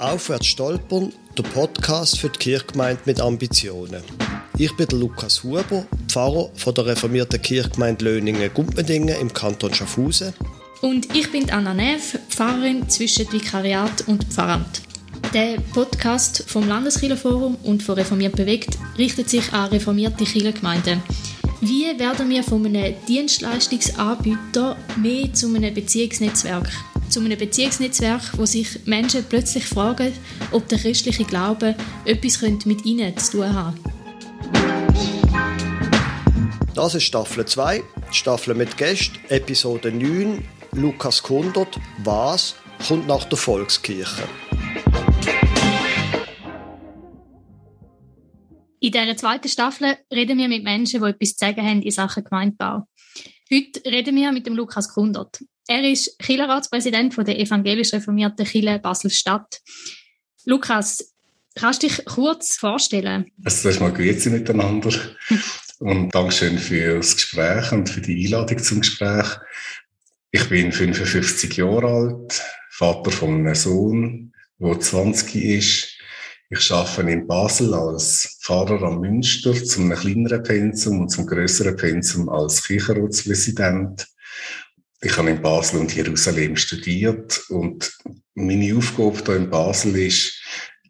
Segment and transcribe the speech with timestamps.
[0.00, 4.02] Aufwärts stolpern, der Podcast für die Kirchgemeinde mit Ambitionen.
[4.56, 10.34] Ich bin der Lukas Huber, Pfarrer von der reformierten Kirchgemeinde Löningen-Gumpendingen im Kanton Schaffhausen.
[10.82, 14.82] Und ich bin Anna Neff, Pfarrerin zwischen Vikariat und Pfarramt.
[15.34, 21.02] Der Podcast vom Landeskirchenforum und von Reformiert bewegt richtet sich an reformierte Kirchengemeinden.
[21.60, 26.70] Wie werden wir von einem Dienstleistungsanbieter mehr zu einem Beziehungsnetzwerk?
[27.08, 30.12] Zu einem Beziehungsnetzwerk, wo sich Menschen plötzlich fragen,
[30.52, 33.74] ob der christliche Glaube etwas mit ihnen zu tun hat.
[36.74, 37.82] Das ist Staffel 2,
[38.12, 44.22] Staffel mit Gästen, Episode 9, Lukas Kundert, Was kommt nach der Volkskirche?
[48.80, 52.22] In dieser zweiten Staffel reden wir mit Menschen, die etwas zu sagen haben in Sachen
[52.22, 52.82] Gemeindebau.
[53.50, 55.40] Heute reden wir mit dem Lukas Kundert.
[55.68, 59.60] Er ist Kirchenratspräsident der evangelisch reformierten Kirche Basel-Stadt.
[60.46, 61.12] Lukas,
[61.54, 63.30] kannst du dich kurz vorstellen?
[63.44, 64.90] Also zuerst mal Grüezi miteinander
[65.80, 69.26] und Dankeschön für das Gespräch und für die Einladung zum Gespräch.
[70.30, 75.98] Ich bin 55 Jahre alt, Vater von einem Sohn, der 20 ist
[76.50, 82.30] ich arbeite in Basel als Pfarrer am Münster zum kleineren Pensum und zum größeren Pensum
[82.30, 84.06] als Kirchenratspräsident.
[85.00, 87.96] Ich habe in Basel und Jerusalem studiert und
[88.34, 90.42] meine Aufgabe hier in Basel ist,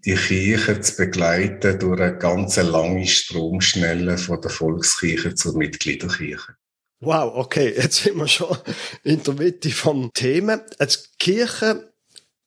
[0.05, 6.57] die Kirche zu begleiten durch eine ganz lange Stromschnelle von der Volkskirche zur Mitgliederkirche.
[7.01, 8.57] Wow, okay, jetzt sind wir schon
[9.05, 10.65] in der Mitte vom Thema.
[10.79, 11.93] Als Kirche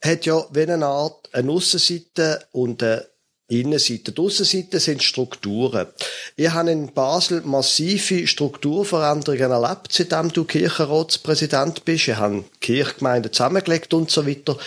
[0.04, 3.08] hat ja wie eine Art eine Aussenseite und eine
[3.52, 4.12] Innenseite.
[4.12, 5.88] Die Aussenseite sind Strukturen.
[6.36, 12.08] Ich habe in Basel massive Strukturveränderungen erlebt, seitdem du Kirchenratspräsident bist.
[12.08, 14.58] Ich habe Kirchgemeinden zusammengelegt und so weiter.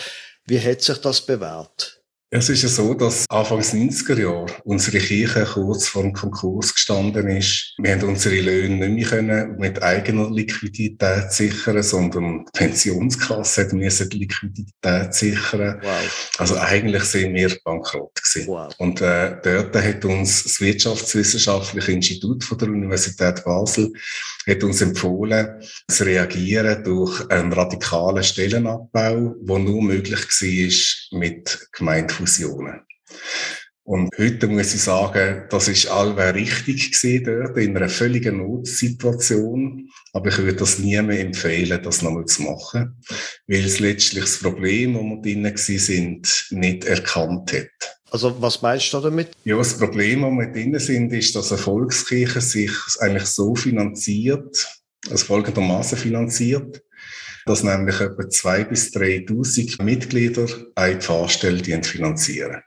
[0.45, 1.99] Wie hat sich das bewährt?
[2.37, 7.29] Es ist ja so, dass Anfangs 90er Jahre unsere Kirche kurz vor dem Konkurs gestanden
[7.29, 7.73] ist.
[7.77, 14.09] Wir haben unsere Löhne nicht mehr können mit eigener Liquidität sichern, sondern die Pensionskasse müssen
[14.09, 15.79] die Liquidität sichern.
[15.81, 16.31] Wow.
[16.37, 18.47] Also eigentlich sind wir bankrott gewesen.
[18.47, 18.73] Wow.
[18.79, 23.93] Und äh, dort hat uns das Wirtschaftswissenschaftliche Institut von der Universität Basel
[24.47, 32.81] hat uns empfohlen, zu reagieren durch einen radikalen Stellenabbau, der nur möglich war mit Gemeindefusionen.
[33.87, 39.87] Und heute muss ich sagen, das ist allweil richtig gewesen dort, in einer völligen Notsituation.
[40.11, 42.99] Aber ich würde das nie mehr empfehlen, das nochmal zu machen,
[43.45, 47.94] weil es letztlich das Problem, wo wir drinnen sind, nicht erkannt hat.
[48.11, 49.31] Also was meinst du damit?
[49.43, 54.67] Ja, das Problem, wo wir drin sind, ist, dass eine Volkskirche sich eigentlich so finanziert,
[55.09, 56.83] also folgendermaßen finanziert,
[57.45, 62.61] dass nämlich etwa 2.000 bis 3.000 Mitglieder eine Pfarrstelle finanzieren.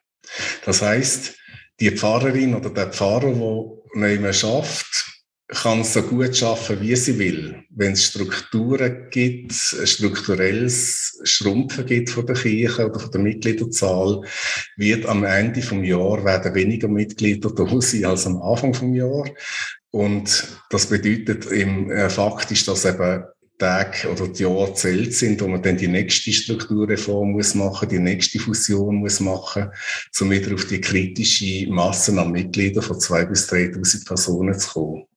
[0.65, 1.35] Das heißt,
[1.81, 5.18] die Pfarrerin oder der Pfarrer, der nicht mehr schafft,
[5.49, 7.65] kann so gut schaffen, wie sie will.
[7.71, 14.23] Wenn es Strukturen gibt, strukturelles Schrumpfen gibt von der Kirche oder von der Mitgliederzahl,
[14.77, 19.25] wird am Ende vom Jahr werden weniger Mitglieder da sein als am Anfang vom Jahr.
[19.91, 23.25] Und das bedeutet im äh, faktisch, dass eben
[23.57, 27.99] Tage oder die Jahre zählt sind, wo man dann die nächste Strukturreform muss machen, die
[27.99, 29.71] nächste Fusion muss machen,
[30.21, 35.08] um wieder auf die kritische Masse an Mitgliedern von zwei bis 3.000 Personen zu kommen.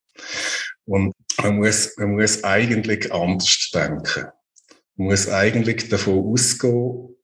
[0.86, 4.26] Und man muss, man muss eigentlich anders denken.
[4.96, 7.16] Man muss eigentlich davon ausgehen,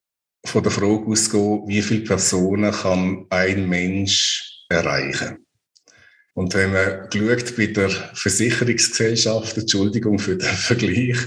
[0.45, 5.45] von der Frage ausgehen, wie viele Personen kann ein Mensch erreichen.
[6.37, 11.17] Und wenn man schaut bei der Versicherungsgesellschaft, Entschuldigung für den Vergleich,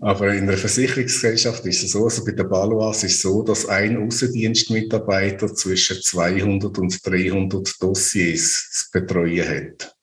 [0.00, 3.66] aber in der Versicherungsgesellschaft ist es so, also bei der Balois ist es so, dass
[3.66, 9.96] ein Außendienstmitarbeiter zwischen 200 und 300 Dossiers zu betreuen hat.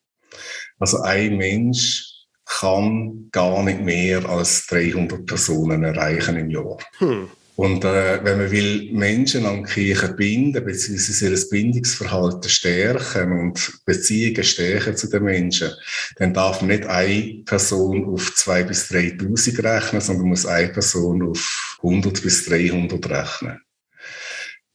[0.80, 6.78] Also ein Mensch kann gar nicht mehr als 300 Personen erreichen im Jahr.
[7.00, 7.30] Hm.
[7.58, 13.80] Und äh, wenn man will Menschen an die Kirche binden, beziehungsweise ihr Bindungsverhalten stärken und
[13.84, 15.72] Beziehungen stärken zu den Menschen,
[16.18, 21.28] dann darf man nicht eine Person auf zwei bis 3.000 rechnen, sondern muss eine Person
[21.28, 23.60] auf 100 bis 300 rechnen.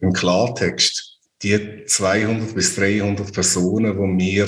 [0.01, 4.47] Im Klartext, die 200 bis 300 Personen, die wir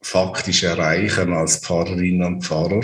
[0.00, 2.82] faktisch erreichen als Pfarrerinnen und Pfarrer,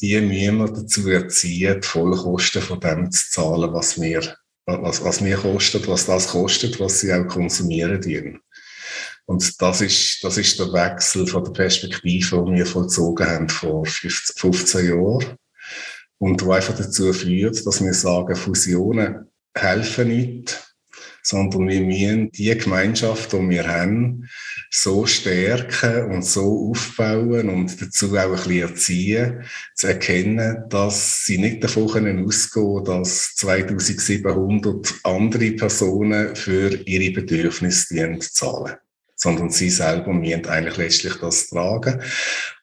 [0.00, 4.36] die müssen wir dazu erziehen, die Vollkosten von dem zu zahlen, was wir,
[4.66, 8.40] was, was mir kostet, was das kostet, was sie auch konsumieren.
[9.26, 13.86] Und das ist, das ist der Wechsel von der Perspektive, den wir vollzogen haben vor
[13.86, 15.36] 15 Jahren.
[16.18, 20.62] Und wo einfach dazu führt, dass wir sagen, Fusionen helfen nicht,
[21.22, 24.28] sondern wir müssen die Gemeinschaft, die wir haben,
[24.76, 29.44] so stärken und so aufbauen und dazu auch ein bisschen erziehen,
[29.76, 38.18] zu erkennen, dass sie nicht davon können ausgehen dass 2700 andere Personen für ihre Bedürfnisse
[38.18, 38.74] zahlen
[39.16, 42.02] sondern sie selber müssen eigentlich letztlich das tragen.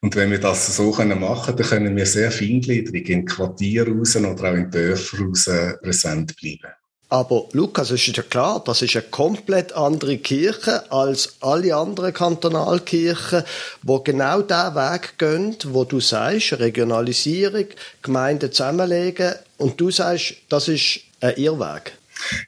[0.00, 4.14] Und wenn wir das so können machen, dann können wir sehr feingliedrig in Quartieren raus
[4.14, 5.50] oder auch in Dörfern raus
[5.82, 6.72] präsent bleiben.
[7.12, 12.14] Aber Lukas, es ist ja klar, das ist eine komplett andere Kirche als alle anderen
[12.14, 13.42] Kantonalkirchen,
[13.82, 17.66] wo genau der Weg gehen, wo du sagst, Regionalisierung,
[18.00, 21.92] Gemeinden zusammenlegen und du sagst, das ist ein Irrweg.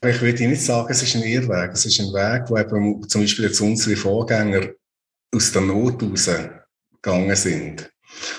[0.03, 1.73] Ich würde nicht sagen, es ist ein Irrweg.
[1.75, 4.71] Es ist ein Weg, wo eben zum Beispiel jetzt unsere Vorgänger
[5.31, 7.91] aus der Not rausgegangen sind.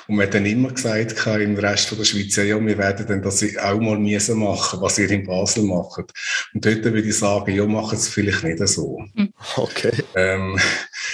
[0.08, 3.44] Und man hat dann immer gesagt, im Rest der Schweiz, ja, wir werden dann das
[3.58, 6.12] auch mal müssen machen, was ihr in Basel macht.
[6.54, 9.04] Und dort würde ich sagen, ja, machen es vielleicht nicht so.
[9.16, 9.34] Hm.
[9.56, 9.92] Okay.
[10.16, 10.60] Ähm,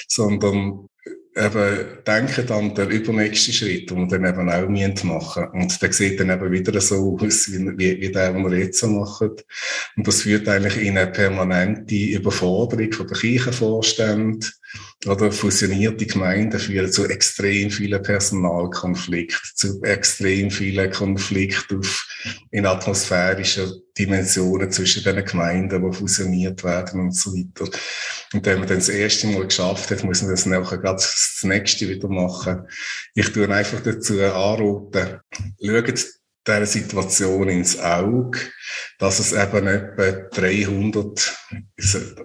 [0.08, 0.88] sondern
[1.36, 5.62] eben denken an den übernächsten Schritt, den wir dann eben auch machen müssen.
[5.62, 8.83] Und der sieht dann eben wieder so aus, wie, wie, wie der, den wir jetzt
[8.83, 9.31] machen.
[9.95, 14.48] Und das führt eigentlich in eine permanente Überforderung von der Kirchenvorstände,
[15.07, 22.07] oder fusionierte Gemeinden führen zu extrem vielen Personalkonflikten, zu extrem vielen Konflikten auf,
[22.51, 27.69] in atmosphärischen Dimensionen zwischen den Gemeinden, die fusioniert werden und so weiter.
[28.33, 31.39] Und wenn man dann das erste Mal geschafft hat, muss man das nachher gerade das
[31.44, 32.68] nächste wieder machen.
[33.13, 35.19] Ich tue einfach dazu anraten,
[35.62, 36.06] schaut
[36.47, 38.39] dieser Situation ins Auge,
[38.97, 41.38] dass es eben etwa 300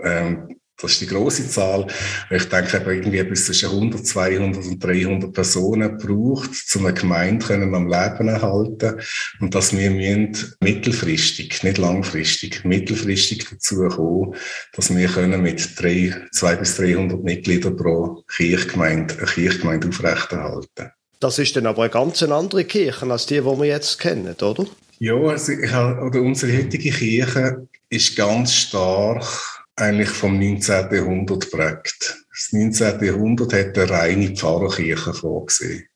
[0.02, 1.87] ähm, das ist die große Zahl.
[2.31, 7.75] Ich denke, irgendwie bis zwischen 100, 200 und 300 Personen braucht, um eine Gemeinde können
[7.75, 9.00] am Leben erhalten.
[9.40, 14.34] Und dass wir müssen mittelfristig, nicht langfristig, mittelfristig dazu kommen,
[14.75, 20.90] dass wir können mit drei, zwei bis 300 Mitgliedern pro Kirchgemeinde eine Kirchgemeinde aufrechterhalten.
[21.20, 24.67] Das ist dann aber eine ganz andere Kirche als die, die wir jetzt kennen, oder?
[24.99, 30.94] Ja, also oder unsere heutige Kirche ist ganz stark eigentlich vom 19.
[30.94, 32.17] Jahrhundert prägt.
[32.31, 33.05] Das 19.
[33.05, 35.87] Jahrhundert hat eine reine Pfarrerkirche vorgesehen.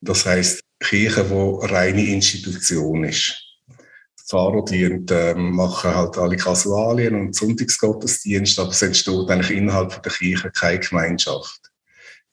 [0.00, 3.42] Das heißt Kirche, wo reine Institution ist.
[3.68, 10.02] Die Pfarrer die, äh, machen halt alle Kasualien und Sonntagsgottesdienst, aber es entsteht eigentlich innerhalb
[10.02, 11.60] der Kirche keine Gemeinschaft.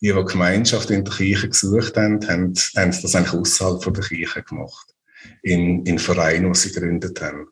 [0.02, 4.44] Die, die Gemeinschaft in der Kirche gesucht haben, haben, haben das eigentlich außerhalb der Kirche
[4.44, 4.94] gemacht.
[5.42, 7.48] In, in Vereinen, die sie gegründet haben.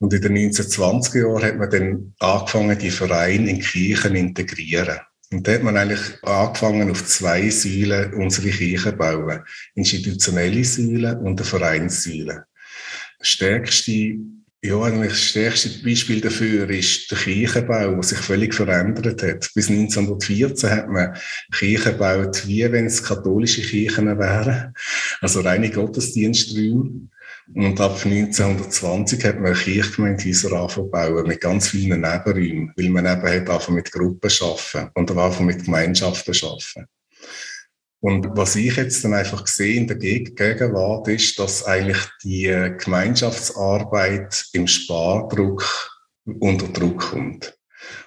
[0.00, 4.98] Und in den 1920er Jahren hat man dann angefangen, die Vereine in Kirchen integrieren.
[5.30, 9.40] Und da hat man eigentlich angefangen, auf zwei Säulen unsere Kirchen zu bauen.
[9.74, 12.44] Institutionelle Säulen und eine Vereinssäule.
[13.18, 14.16] Das stärkste,
[14.62, 19.50] ja, eigentlich das stärkste Beispiel dafür ist der Kirchenbau, der sich völlig verändert hat.
[19.54, 21.14] Bis 1914 hat man
[21.52, 24.72] Kirchen gebaut, wie wenn es katholische Kirchen wären.
[25.20, 27.10] Also reine Gottesdiensträume.
[27.54, 30.32] Und ab 1920 hat man eine Kirchgemeinde
[30.90, 35.46] bauen mit ganz vielen Nebenräumen, weil man eben hat angefangen mit Gruppen arbeiten und angefangen
[35.46, 36.86] mit Gemeinschaften arbeiten.
[38.02, 42.44] Und was ich jetzt dann einfach sehe in der Gegenwart ist, dass eigentlich die
[42.82, 45.90] Gemeinschaftsarbeit im Spardruck
[46.24, 47.58] unter Druck kommt.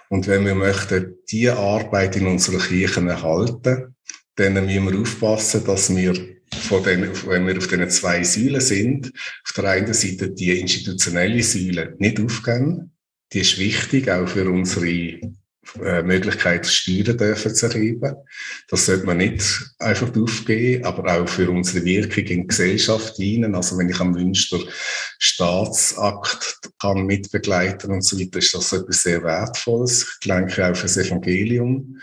[0.09, 3.95] Und wenn wir möchten, diese Arbeit in unseren Kirchen erhalten,
[4.35, 9.12] dann müssen wir aufpassen, dass wir von den, wenn wir auf den zwei Säulen sind,
[9.45, 12.91] auf der einen Seite die institutionelle Säule nicht aufgeben.
[13.31, 15.19] Die ist wichtig, auch für unsere
[15.81, 18.15] äh, Möglichkeit, Steuern dürfen zu erheben.
[18.67, 19.43] Das sollte man nicht
[19.79, 23.55] einfach aufgeben, aber auch für unsere Wirkung in die Gesellschaft dienen.
[23.55, 24.60] Also wenn ich am Münster
[25.17, 30.17] Staatsakt kann mitbegleiten und so weiter, ist das etwas sehr Wertvolles.
[30.22, 31.98] Ich denke auch für das Evangelium.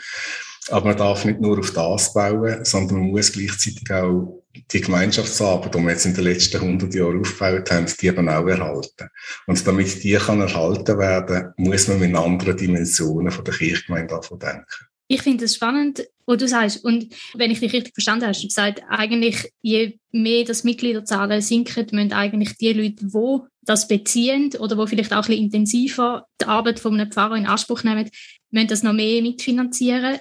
[0.70, 5.74] Aber man darf nicht nur auf das bauen, sondern man muss gleichzeitig auch die Gemeinschaftsarbeit,
[5.74, 9.08] die wir jetzt in den letzten 100 Jahren aufgebaut haben, die eben auch erhalten.
[9.46, 14.38] Und damit die kann erhalten werden, muss man mit anderen Dimensionen von der Kirchgemeinde davon
[14.38, 14.64] denken.
[15.08, 16.84] Ich finde es spannend, was du sagst.
[16.84, 21.86] Und wenn ich dich richtig verstanden habe, du gesagt, eigentlich, je mehr das Mitgliederzahlen sinken,
[21.90, 26.46] müssen eigentlich die Leute, die das beziehen oder wo vielleicht auch ein bisschen intensiver die
[26.46, 28.08] Arbeit von einem Pfarrer in Anspruch nehmen,
[28.50, 30.20] müssen das noch mehr mitfinanzieren.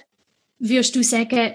[0.60, 1.54] Würdest du sagen,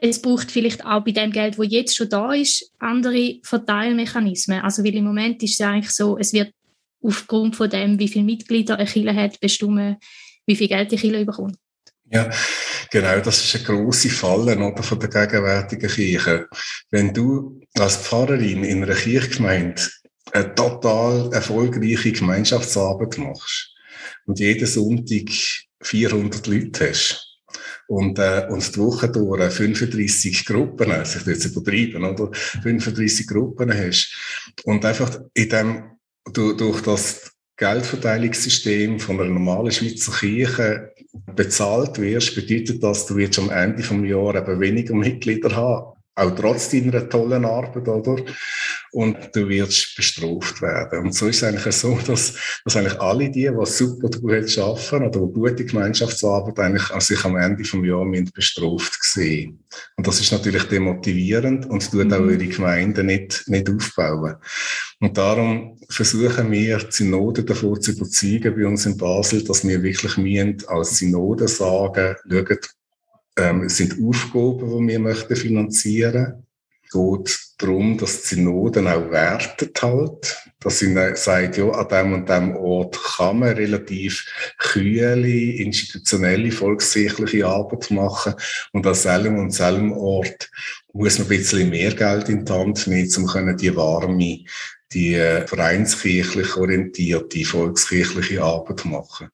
[0.00, 4.60] es braucht vielleicht auch bei dem Geld, wo jetzt schon da ist, andere Verteilmechanismen.
[4.60, 6.52] Also weil im Moment ist es eigentlich so, es wird
[7.02, 9.96] aufgrund von dem, wie viele Mitglieder eine Kirche hat, bestimmen,
[10.46, 11.56] wie viel Geld die Kirche bekommt.
[12.10, 12.30] Ja,
[12.90, 16.48] genau, das ist eine grosse Falle oder, von der gegenwärtigen Kirche.
[16.90, 19.82] Wenn du als Pfarrerin in einer Kirchgemeinde
[20.32, 23.74] eine total erfolgreiche Gemeinschaftsarbeit machst
[24.26, 25.30] und jeden Sonntag
[25.80, 27.33] 400 Leute hast
[27.88, 32.30] und, äh, und die Woche durch 35 Gruppen, also ich will jetzt übertreiben, oder?
[32.32, 34.14] 35 Gruppen hast
[34.64, 35.84] und einfach in dem,
[36.32, 40.92] durch, durch das Geldverteilungssystem von einer normalen Schweizer Kirche
[41.34, 46.30] bezahlt wirst, bedeutet das, du wirst am Ende des Jahres eben weniger Mitglieder haben auch
[46.30, 48.22] trotz deiner tollen Arbeit, oder?
[48.92, 51.00] Und du wirst bestraft werden.
[51.00, 55.06] Und so ist es eigentlich so, dass, dass eigentlich alle die, die super gut arbeiten
[55.08, 59.64] oder gute Gemeinschaftsarbeit eigentlich an sich am Ende vom Jahr bestraft sehen.
[59.96, 62.28] Und das ist natürlich demotivierend und tut auch mhm.
[62.28, 64.36] eure Gemeinde nicht, nicht aufbauen.
[65.00, 69.82] Und darum versuchen wir, die Synode davor zu überzeugen bei uns in Basel, dass wir
[69.82, 70.16] wirklich
[70.68, 72.70] als Synode sagen, schaut,
[73.36, 76.46] ähm, es sind Aufgaben, die wir möchten finanzieren.
[76.82, 80.36] Es geht darum, dass die Synoden auch wertet halt.
[80.60, 84.26] Dass sie sagt, ja, an dem und dem Ort kann man relativ
[84.58, 88.34] kühle, institutionelle, volkssicherliche Arbeit machen.
[88.72, 90.50] Und an selben und selben Ort
[90.92, 94.44] muss man ein bisschen mehr Geld in die Hand nehmen, um die warme
[94.92, 99.28] die äh, vereinskirchlich orientierte, volkskirchliche Arbeit machen.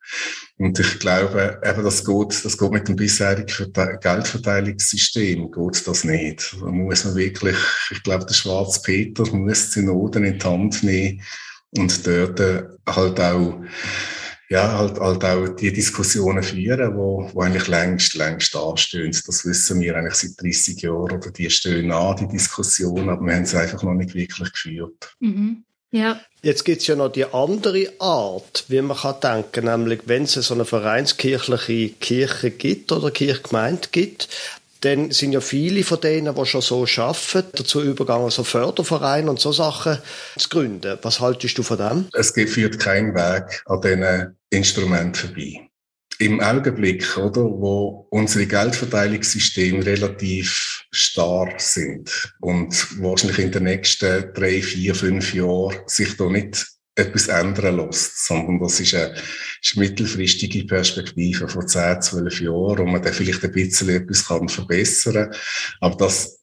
[0.56, 6.56] Und ich glaube, eben das geht, das geht mit dem bisherigen Geldverteilungssystem, geht das nicht.
[6.60, 7.56] Da muss man wirklich,
[7.90, 11.22] ich glaube, der Schwarz Peter muss Synoden in die Hand nehmen
[11.76, 13.62] und dort äh, halt auch
[14.50, 19.16] ja, halt, halt auch die Diskussionen führen, wo, wo eigentlich längst, längst anstehen.
[19.24, 23.36] Das wissen wir eigentlich seit 30 Jahren oder die stehen an, die Diskussionen, aber wir
[23.36, 25.14] haben sie einfach noch nicht wirklich geführt.
[25.20, 25.64] Mhm.
[25.92, 26.20] Ja.
[26.42, 30.32] Jetzt gibt es ja noch die andere Art, wie man kann denken, nämlich wenn es
[30.32, 34.28] so eine vereinskirchliche Kirche gibt oder Kirchgemeinde gibt,
[34.80, 39.38] dann sind ja viele von denen, die schon so arbeiten, dazu übergegangen, so Fördervereine und
[39.38, 39.98] so Sachen
[40.38, 40.98] zu gründen.
[41.02, 42.08] Was haltest du von dem?
[42.14, 45.70] Es führt keinen Weg an diesen Instrumenten vorbei.
[46.18, 54.60] Im Augenblick, oder, wo unsere Geldverteilungssysteme relativ starr sind und wahrscheinlich in den nächsten drei,
[54.60, 56.66] vier, fünf Jahren sich da nicht
[57.00, 59.14] etwas ändern lässt, sondern das ist eine,
[59.62, 64.26] ist eine mittelfristige Perspektive von 10, 12 Jahren, wo man dann vielleicht ein bisschen etwas
[64.26, 65.40] kann verbessern kann.
[65.80, 66.40] Aber das,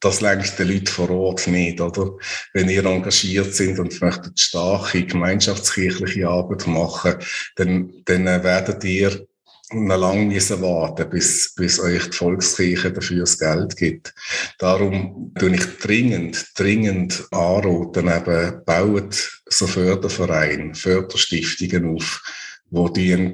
[0.00, 2.12] das lenkt den Leuten vor Ort nicht, oder?
[2.52, 7.16] Wenn ihr engagiert sind und möchtet starke gemeinschaftskirchliche Arbeit machen,
[7.56, 9.27] dann, dann werdet ihr
[9.72, 14.14] noch lange müssen warten, bis, bis euch die Volkskirche dafür das Geld gibt.
[14.58, 22.22] Darum tue ich dringend, dringend anraten, eben, baut so Fördervereine, Förderstiftungen auf,
[22.70, 23.32] wo dienen,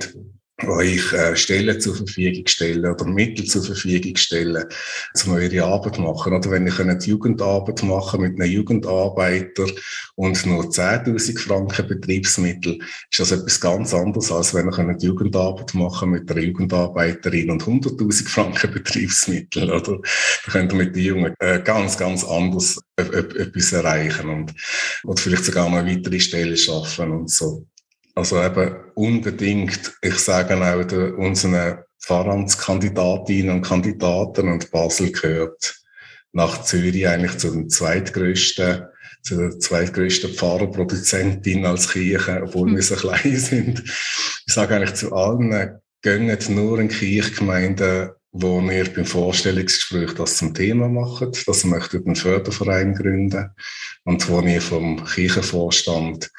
[0.63, 4.65] euch äh, Stellen zur Verfügung stellen oder Mittel zur Verfügung stellen,
[5.27, 6.33] um eure Arbeit machen.
[6.33, 9.67] Oder wenn ihr könnt Jugendarbeit machen mit einem Jugendarbeiter
[10.15, 12.79] und nur 10.000 Franken Betriebsmittel,
[13.11, 17.65] ist das etwas ganz anderes, als wenn ihr könnt Jugendarbeit machen mit einer Jugendarbeiterin und
[17.65, 19.71] 100.000 Franken Betriebsmittel.
[19.71, 24.55] Oder da könnt ihr mit den Jungen äh, ganz, ganz anders etwas erreichen und,
[25.03, 27.67] oder vielleicht sogar noch weitere Stellen schaffen und so.
[28.14, 35.80] Also eben unbedingt, ich sage auch der, unseren Pfarramtskandidatinnen und Kandidaten und Basel gehört
[36.33, 38.85] nach Zürich eigentlich zu den zweitgrößten,
[39.23, 43.83] zu der zweitgrößten Pfarrerproduzentin als Kirche, obwohl wir so klein sind.
[43.85, 50.52] Ich sage eigentlich zu allen, gönnt nur in Kirchgemeinden, wo wir beim Vorstellungsgespräch das zum
[50.52, 53.50] Thema machen, dass wir einen Förderverein gründen
[54.04, 56.30] und wo wir vom Kirchenvorstand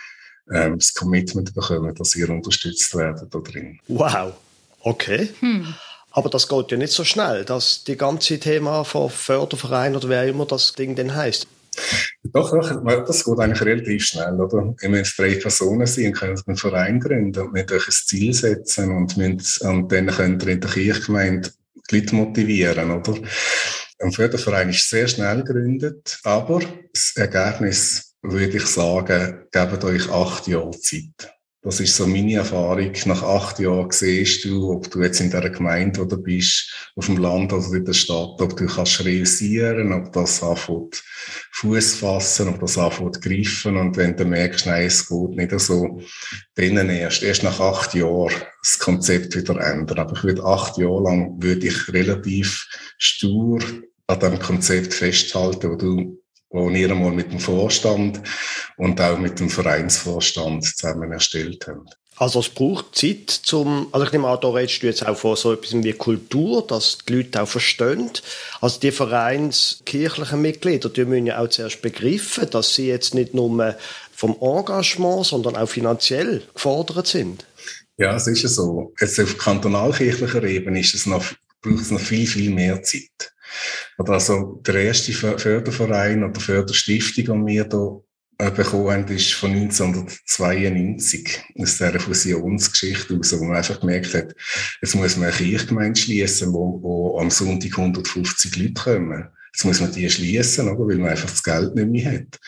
[0.51, 3.79] ähm, das Commitment bekommen, dass ihr unterstützt werdet da drin.
[3.87, 4.33] Wow,
[4.81, 5.29] okay.
[5.39, 5.73] Hm.
[6.11, 10.25] Aber das geht ja nicht so schnell, dass die ganze Thema von Förderverein oder wer
[10.25, 11.45] immer das Ding denn heißt.
[12.23, 14.73] Doch, doch, das geht eigentlich relativ schnell, oder?
[14.79, 17.91] Wenn wir jetzt drei Personen sind, können wir einen Verein gründen und mit euch ein
[17.91, 21.51] Ziel setzen und, müssen, und dann könnt ihr in der Kirchgemeinde
[21.91, 23.15] die Leute motivieren, oder?
[23.99, 26.61] Ein Förderverein ist sehr schnell gegründet, aber
[26.93, 31.35] das Ergebnis würde ich sagen, gebt euch acht Jahre Zeit.
[31.65, 32.91] Das ist so meine Erfahrung.
[33.05, 37.17] Nach acht Jahren siehst du, ob du jetzt in der Gemeinde oder bist, auf dem
[37.17, 41.03] Land oder in der Stadt, ob du kannst realisieren, ob das anfängt
[41.53, 43.77] Fuß fassen, ob das anfängt greifen.
[43.77, 45.99] Und wenn du merkst, nein, es geht nicht so,
[46.53, 49.97] dann erst, erst nach acht Jahren das Konzept wieder ändern.
[49.97, 52.67] Aber ich würde acht Jahre lang, würde ich relativ
[52.99, 53.59] stur
[54.05, 56.21] an dem Konzept festhalten, wo du
[56.55, 58.21] wo wir einmal mit dem Vorstand
[58.77, 61.85] und auch mit dem Vereinsvorstand zusammen erstellt haben.
[62.17, 65.35] Also es braucht Zeit zum, also ich nehme an, da redest du jetzt auch von
[65.35, 68.09] so etwas wie Kultur, dass die Leute auch verstehen.
[68.61, 73.75] Also die vereinskirchlichen Mitglieder, die müssen ja auch zuerst begreifen, dass sie jetzt nicht nur
[74.13, 77.45] vom Engagement, sondern auch finanziell gefordert sind.
[77.97, 78.93] Ja, es ist ja so.
[79.01, 81.25] Jetzt auf kantonalkirchlicher Ebene ist es noch,
[81.61, 83.34] braucht es noch viel, viel mehr Zeit.
[83.97, 88.01] Also der erste Förderverein oder Förderstiftung, die wir hier
[88.37, 94.35] äh, bekommen haben, ist von 1992 aus dieser Fusionsgeschichte aus, wo man einfach gemerkt hat,
[94.81, 99.29] jetzt muss man eine Kirchgemeinde schließen, wo, wo am Sonntag 150 Leute kommen.
[99.55, 100.85] Jetzt muss man die schließen, oder?
[100.85, 102.41] weil man einfach das Geld nicht mehr hat.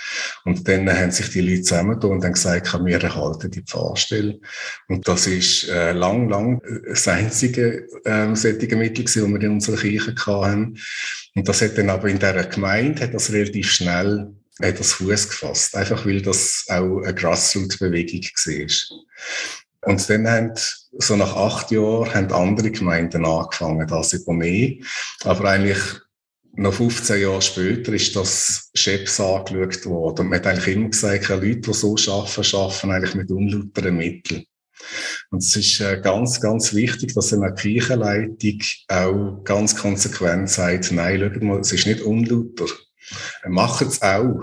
[0.43, 4.37] Und dann haben sich die Leute zusammengetan und haben gesagt, wir erhalten die Pfarrstelle.
[4.89, 9.77] Und das ist äh, lang, lang das einzige äh, solche Mittel das wir in unserer
[9.77, 10.77] Kirche hatten.
[11.33, 15.29] Und das hat dann aber in dieser Gemeinde, hat das relativ schnell hat das Fuß
[15.29, 15.77] gefasst.
[15.77, 19.91] Einfach weil das auch eine Grassroot-Bewegung war.
[19.93, 20.53] Und dann haben,
[20.97, 24.73] so nach acht Jahren, haben andere Gemeinden angefangen, das über mehr.
[25.23, 25.79] Aber eigentlich
[26.57, 30.21] noch 15 Jahre später ist das Scheps angeschaut worden.
[30.21, 34.43] Und man hat eigentlich immer gesagt, Leute, die so arbeiten, arbeiten eigentlich mit unlauteren Mitteln.
[35.29, 41.19] Und es ist äh, ganz, ganz wichtig, dass eine Kirchenleitung auch ganz konsequent sagt, nein,
[41.19, 42.65] schaut mal, es ist nicht unlauter.
[43.45, 44.41] Machen es auch.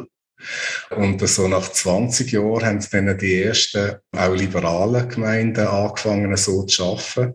[0.91, 6.85] Und so nach 20 Jahren haben dann die ersten, auch liberalen Gemeinden angefangen, so zu
[6.85, 7.35] arbeiten.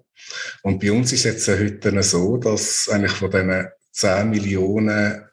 [0.63, 5.29] Und bei uns ist es jetzt heute so, dass eigentlich von diesen 10 Millionen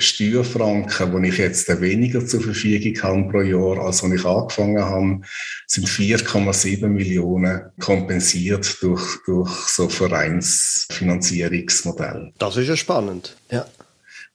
[0.00, 5.20] Steuerfranken, die ich jetzt weniger zur Verfügung habe pro Jahr, als als ich angefangen habe,
[5.66, 12.32] sind 4,7 Millionen kompensiert durch, durch so Vereinsfinanzierungsmodelle.
[12.38, 13.66] Das ist ja spannend, ja.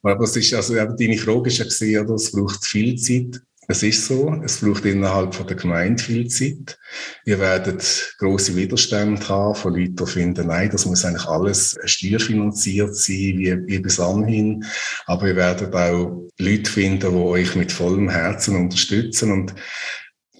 [0.02, 3.42] Aber es ist, also, deine Frage ist ja gesehen, es braucht viel Zeit.
[3.68, 6.78] Es ist so, es braucht innerhalb von der Gemeinde viel Zeit.
[7.24, 12.94] Ihr werdet große Widerstände haben von Leuten, die finden, nein, das muss eigentlich alles steuerfinanziert
[12.94, 14.64] sein, wie, wie bis anhin.
[15.06, 19.54] Aber ihr werdet auch Leute finden, die euch mit vollem Herzen unterstützen und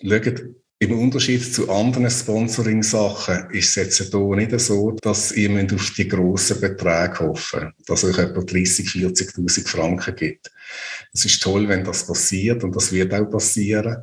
[0.03, 0.43] schaut,
[0.79, 6.09] im Unterschied zu anderen Sponsoring-Sachen ist es jetzt hier nicht so, dass ihr auf die
[6.09, 10.51] grossen Beträge hoffen dass euch etwa 30, 40.000 Franken gibt.
[11.15, 14.03] Es ist toll, wenn das passiert und das wird auch passieren.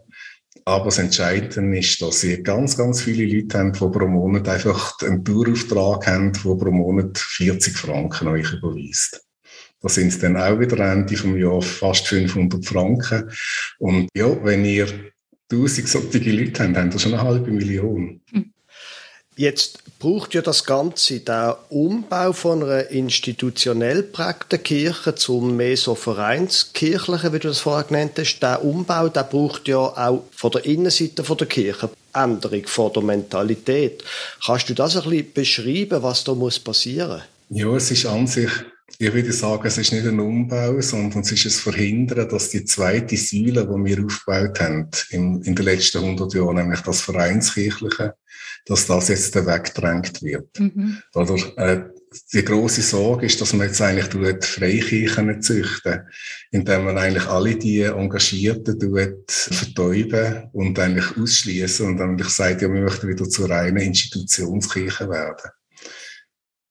[0.66, 4.98] Aber das Entscheidende ist, dass ihr ganz, ganz viele Leute habt, die pro Monat einfach
[5.02, 9.22] einen Tourauftrag haben, die pro Monat 40 Franken euch überweist.
[9.82, 13.30] Das sind dann auch wieder Ende vom Jahr fast 500 Franken.
[13.80, 15.13] Und ja, wenn ihr
[15.54, 18.22] 1000 solche Leute haben, haben das schon eine halbe Million.
[19.36, 25.96] Jetzt braucht ja das Ganze den Umbau von einer institutionell prägten Kirche zum mehr so
[25.96, 28.40] vereinskirchlichen, wie du das vorher genannt hast.
[28.42, 34.04] Der Umbau, der braucht ja auch von der Innenseite der Kirche Änderung von der Mentalität.
[34.46, 37.24] Kannst du das ein bisschen beschreiben, was da muss passieren?
[37.50, 38.52] Ja, es ist an sich
[38.98, 42.66] ich würde sagen, es ist nicht ein Umbau, sondern es ist ein Verhindern, dass die
[42.66, 48.16] zweite Säule, die wir aufgebaut haben in, in den letzten 100 Jahren, nämlich das Vereinskirchliche,
[48.66, 50.60] dass das jetzt weggedrängt wird.
[50.60, 50.98] Mhm.
[51.14, 51.84] Oder, äh,
[52.32, 56.02] die große Sorge ist, dass man jetzt eigentlich tut, Freikirchen züchten,
[56.52, 62.62] indem man eigentlich alle die Engagierten tut, vertäuben und eigentlich ausschließen und dann eigentlich sagt,
[62.62, 65.52] ja, wir möchten wieder zu reinen Institutionskirche werden.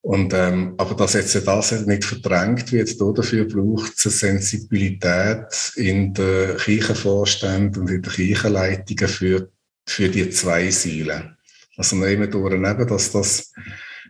[0.03, 6.13] Und, ähm, aber dass jetzt das nicht verdrängt wird, dafür braucht es eine Sensibilität in
[6.13, 9.49] der Kirchenvorstand und in der Kirchenleitungen für,
[9.87, 11.37] für die zwei Säulen.
[11.77, 13.53] Also nehmen durch eben, dass das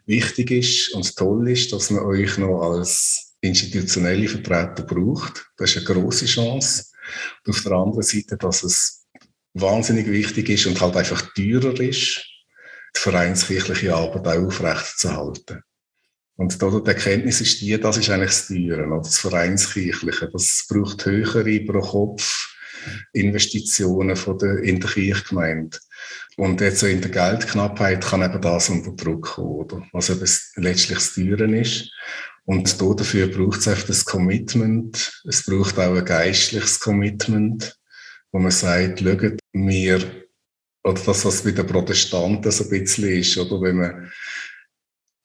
[0.06, 5.46] wichtig ist und toll ist, dass man euch noch als institutionelle Vertreter braucht.
[5.58, 6.86] Das ist eine große Chance.
[7.44, 9.04] Und auf der anderen Seite, dass es
[9.52, 12.24] wahnsinnig wichtig ist und halt einfach teurer ist,
[12.96, 15.62] die vereinskirchliche Arbeit auch aufrechtzuerhalten.
[16.42, 20.28] Und da die Erkenntnis ist die, das ist eigentlich das Teure, das Vereinskirchliche.
[20.32, 22.56] Das braucht höhere pro Kopf
[23.12, 25.78] Investitionen von der, in der Kirchgemeinde.
[26.36, 29.86] Und jetzt so in der Geldknappheit kann eben das unter Druck kommen, oder?
[29.92, 31.92] Was eben letztlich das Teure ist.
[32.44, 35.22] Und dafür braucht es einfach das Commitment.
[35.28, 37.78] Es braucht auch ein geistliches Commitment,
[38.32, 40.26] wo man sagt, schaut, wir,
[40.82, 43.60] oder das, was bei den Protestanten so ein bisschen ist, oder?
[43.60, 44.12] Wenn man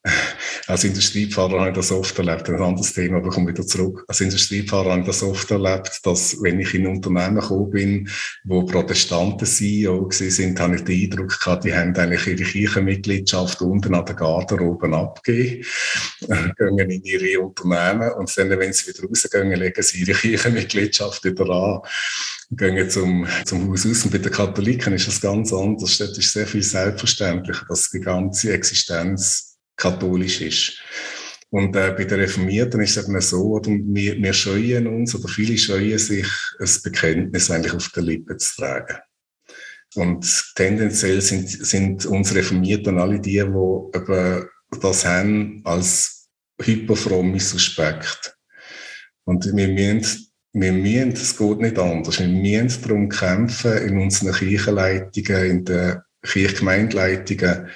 [0.68, 4.04] Als Industriefahrer habe ich das oft erlebt, ein anderes Thema, aber ich komme wieder zurück.
[4.08, 8.10] Als Industriefahrer habe ich das oft erlebt, dass wenn ich in Unternehmen gekommen bin,
[8.44, 13.96] wo Protestanten CEO sind, habe ich den Eindruck gehabt, die haben eigentlich ihre Kirchenmitgliedschaft unten
[13.96, 15.66] an der Garderobe abgegeben,
[16.58, 21.50] gehen in ihre Unternehmen und dann, wenn sie wieder rausgehen, legen sie ihre Kirchenmitgliedschaft wieder
[21.50, 21.82] an
[22.52, 24.06] gehen zum, zum Haus aus.
[24.06, 25.98] Und bei den Katholiken ist das ganz anders.
[25.98, 30.82] Dort ist sehr viel selbstverständlicher, dass die ganze Existenz katholisch ist.
[31.50, 35.30] Und äh, bei den Reformierten ist es eben so, oder wir, wir scheuen uns, oder
[35.30, 36.28] viele scheuen sich,
[36.60, 38.98] ein Bekenntnis eigentlich auf der Lippe zu tragen.
[39.96, 46.28] Und tendenziell sind, sind unsere Reformierten alle die, die das haben als
[46.62, 48.36] hyperfromme Suspekt.
[49.24, 50.28] Und wir müssen
[50.60, 56.02] wir müssen, es geht nicht anders, wir müssen darum kämpfen, in unseren Kirchenleitungen, in den
[56.24, 57.70] Kirchgemeindeleitungen,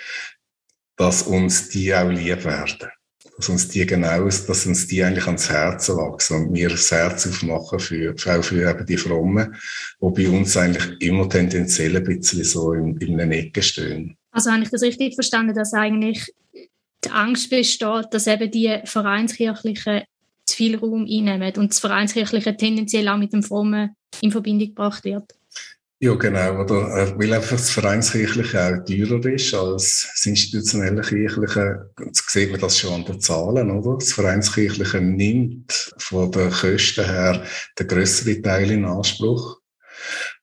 [1.01, 2.91] dass uns die auch lieb werden.
[3.35, 7.25] Dass uns die genau, dass uns die eigentlich ans Herz wachsen und wir das Herz
[7.25, 9.55] aufmachen für, auch für eben die Frommen,
[9.99, 14.15] die bei uns eigentlich immer tendenziell ein bisschen so in, in einer Ecke stehen.
[14.29, 16.31] Also habe ich das richtig verstanden, dass eigentlich
[17.03, 20.03] die Angst besteht, dass eben die vereinskirchlichen
[20.45, 25.03] zu viel Raum einnehmen und das Vereinskirchliche tendenziell auch mit dem Frommen in Verbindung gebracht
[25.03, 25.33] wird.
[26.03, 26.61] Ja, genau.
[26.61, 31.91] Oder, äh, weil einfach das Vereinskirchliche auch teurer ist als das institutionelle Kirchliche.
[32.03, 33.99] Jetzt sieht man das schon an den Zahlen, oder?
[33.99, 37.43] Das Vereinskirchliche nimmt von den Kosten her
[37.77, 39.59] den grösseren Teil in Anspruch.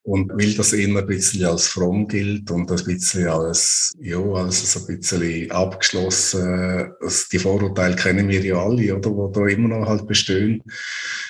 [0.01, 4.77] Und weil das immer ein bisschen als fromm gilt und ein bisschen als, ja, als
[4.77, 9.89] ein bisschen abgeschlossen, also die Vorurteile kennen wir ja alle, oder, wo da immer noch
[9.89, 10.63] halt bestehen,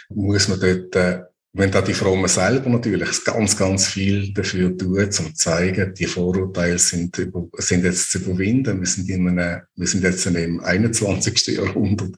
[0.10, 5.04] muss man dort, äh, wenn da die Frommen selber natürlich ganz, ganz viel dafür tun,
[5.04, 7.16] um zu zeigen, die Vorurteile sind,
[7.58, 8.80] sind jetzt zu überwinden.
[8.80, 11.48] Wir sind, in einem, wir sind jetzt im 21.
[11.58, 12.12] Jahrhundert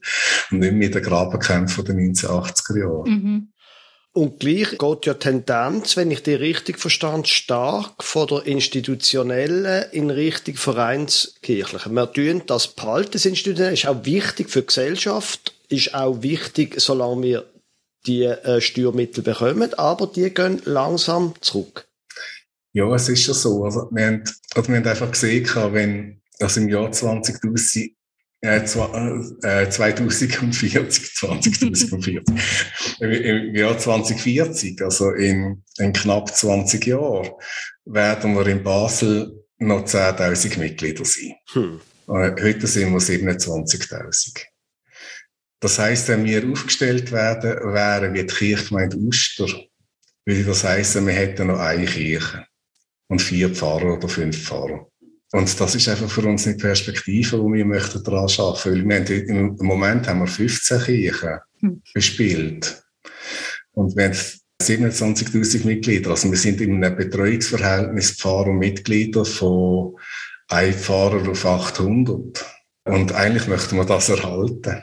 [0.50, 3.08] und nicht mehr in den Grabenkämpfen der 1980er Jahre.
[3.08, 3.48] Mhm.
[4.14, 10.10] Und gleich geht ja Tendenz, wenn ich die richtig verstand, stark von der institutionellen in
[10.10, 11.94] Richtung Vereinskirchlichen.
[11.94, 16.78] Wir tun das behalten, das Institutionelle ist auch wichtig für die Gesellschaft, ist auch wichtig,
[16.78, 17.51] solange wir
[18.06, 21.88] die äh, Steuermittel bekommen, aber die gehen langsam zurück.
[22.72, 23.64] Ja, es ist ja so.
[23.64, 27.90] Also, wir, haben, also wir haben einfach gesehen, wenn das im Jahr 20.000
[28.44, 32.22] äh, 2040, 2040.
[33.00, 37.30] Im Jahr 2040, also in, in knapp 20 Jahren,
[37.84, 41.34] werden wir in Basel noch 10.000 Mitglieder sein.
[41.52, 41.80] Hm.
[42.08, 44.44] Äh, heute sind wir 27.000.
[45.62, 49.46] Das heisst, wenn wir aufgestellt werden, wären wie die Kirchgemeinde Uster,
[50.24, 52.44] würde das heißen, wir hätten noch eine Kirche
[53.06, 54.88] und vier Pfarrer oder fünf Pfarrer.
[55.30, 58.88] Und das ist einfach für uns eine Perspektive, wo wir möchten daran arbeiten.
[58.88, 61.82] Weil wir haben, im Moment haben wir 15 Kirchen hm.
[61.94, 62.82] bespielt.
[63.70, 64.18] Und wir haben
[64.60, 66.10] 27.000 Mitglieder.
[66.10, 69.96] Also wir sind in einem Betreuungsverhältnis Pfarrer und Mitglieder von
[70.48, 72.44] ein Pfarrer auf 800.
[72.84, 74.82] Und eigentlich möchten wir das erhalten.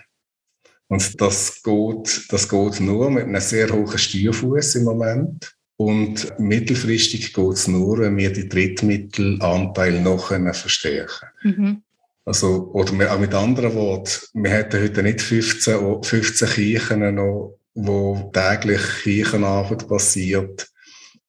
[0.90, 5.56] Und das geht, das geht nur mit einem sehr hohen Steuerfuß im Moment.
[5.78, 11.84] Und mittelfristig geht es nur, wenn wir die Drittmittelanteil noch verstärken mhm.
[12.26, 18.30] Also, oder auch mit anderen Worten, wir hätten heute nicht 15, 15 Kirchen noch, wo
[18.34, 20.70] täglich Kirchenarbeit passiert,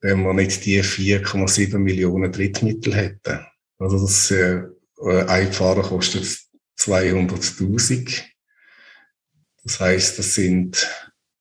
[0.00, 3.46] wenn wir nicht die 4,7 Millionen Drittmittel hätten.
[3.78, 4.62] Also das, äh,
[5.26, 6.26] ein Pfarrer kostet
[6.78, 8.22] 200.000.
[9.62, 10.88] Das heißt, das sind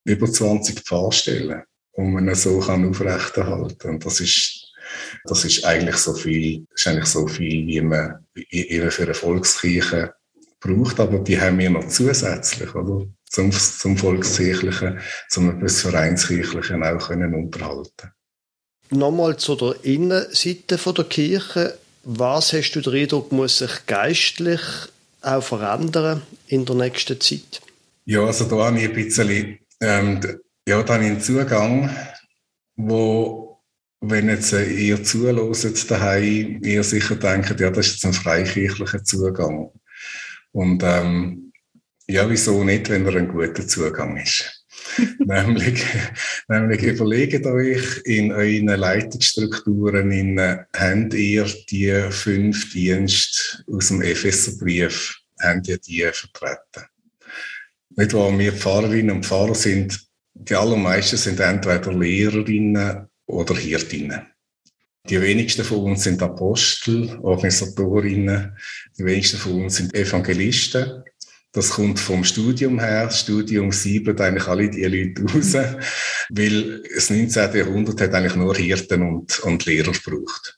[0.03, 3.89] über 20 Pfarrstellen und man so kann aufrechterhalten.
[3.89, 4.73] Und das ist,
[5.25, 10.13] das ist eigentlich so viel, eigentlich so viel, wie man eben für eine Volkskirche
[10.59, 13.05] braucht, aber die haben wir noch zusätzlich, oder?
[13.25, 18.11] Zum, zum Volkskirchlichen, zum etwas Vereinskirchlichen auch können unterhalten.
[18.89, 21.77] Nochmal zu der Innenseite der Kirche.
[22.03, 24.61] Was hast du den Eindruck, muss sich geistlich
[25.21, 27.61] auch verändern in der nächsten Zeit?
[28.09, 30.19] Ja, also da habe ich ein bisschen ähm,
[30.67, 31.95] ja, dann einen Zugang,
[32.75, 33.61] wo,
[34.01, 39.03] wenn jetzt äh, ihr zuhört daheim, ihr sicher denkt, ja, das ist jetzt ein freikirchlicher
[39.03, 39.69] Zugang.
[40.51, 41.53] Und ähm,
[42.07, 44.65] ja, wieso nicht, wenn er ein guter Zugang ist?
[45.19, 45.85] nämlich,
[46.47, 54.01] nämlich überlegt euch in euren Leitungsstrukturen, in, äh, habt ihr die fünf Dienste aus dem
[54.01, 56.89] Epheserbrief, habt ihr die vertreten?
[57.99, 64.21] Nicht wahr, wir Pfarrerinnen und Pfarrer sind die allermeisten sind entweder Lehrerinnen oder Hirtinnen.
[65.09, 68.57] Die wenigsten von uns sind Apostel, Organisatorinnen.
[68.97, 71.03] Die wenigsten von uns sind Evangelisten.
[71.51, 73.07] Das kommt vom Studium her.
[73.07, 75.53] Das Studium siebelt eigentlich alle die Leute raus,
[76.29, 77.53] weil das 19.
[77.53, 80.57] Jahrhundert hat eigentlich nur Hirten und, und Lehrer gebraucht.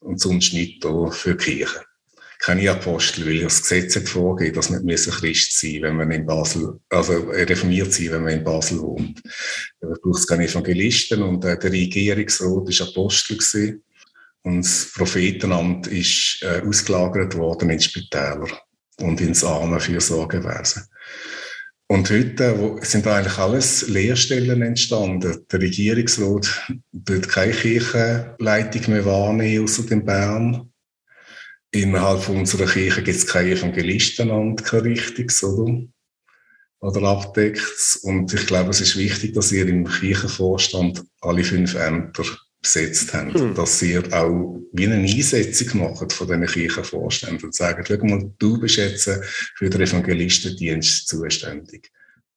[0.00, 1.84] Und sonst nicht da für die Kirche.
[2.40, 6.80] Keine Apostel, weil das Gesetz hat vorgegeben, dass man Christ sein wenn man in Basel,
[6.88, 9.22] also reformiert sein, wenn man in Basel wohnt.
[9.80, 13.82] Da braucht es keine Evangelisten und äh, der Regierungsrat war Apostel gewesen.
[14.42, 18.48] Und das Prophetenamt ist äh, ausgelagert worden in Spitäler
[19.00, 20.84] und ins Armenfürsorgewesen.
[21.88, 25.44] Und heute sind eigentlich alles Lehrstellen entstanden.
[25.50, 26.48] Der Regierungsrat
[26.92, 30.69] wird keine Kirchenleitung mehr wahrnehmen, außer in Bern.
[31.72, 35.82] Innerhalb unserer Kirche gibt es keine Evangelistenamt, kein richtiges, oder?
[36.80, 42.24] Oder abdeckt Und ich glaube, es ist wichtig, dass ihr im Kirchenvorstand alle fünf Ämter
[42.60, 43.54] besetzt haben, hm.
[43.54, 48.60] dass sie auch wie eine Einsetzung machen von diesen Kirchenvorständen und sagen, schau mal, du
[48.60, 49.10] bist jetzt
[49.56, 51.90] für den Evangelistendienst zuständig.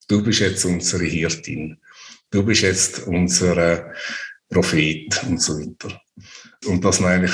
[0.07, 1.77] Du bist jetzt unsere Hirtin.
[2.29, 3.93] Du bist jetzt unser
[4.49, 6.01] Prophet und so weiter.
[6.65, 7.33] Und dass man eigentlich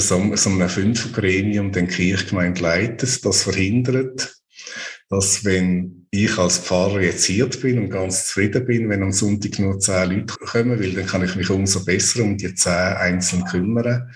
[0.00, 4.36] so, einem Fünfergremium den Kirchgemeinde leitet, das verhindert,
[5.08, 9.58] dass wenn ich als Pfarrer jetzt hier bin und ganz zufrieden bin, wenn am Sonntag
[9.58, 13.42] nur zehn Leute kommen, weil dann kann ich mich umso besser um die zehn einzeln
[13.46, 14.10] kümmern,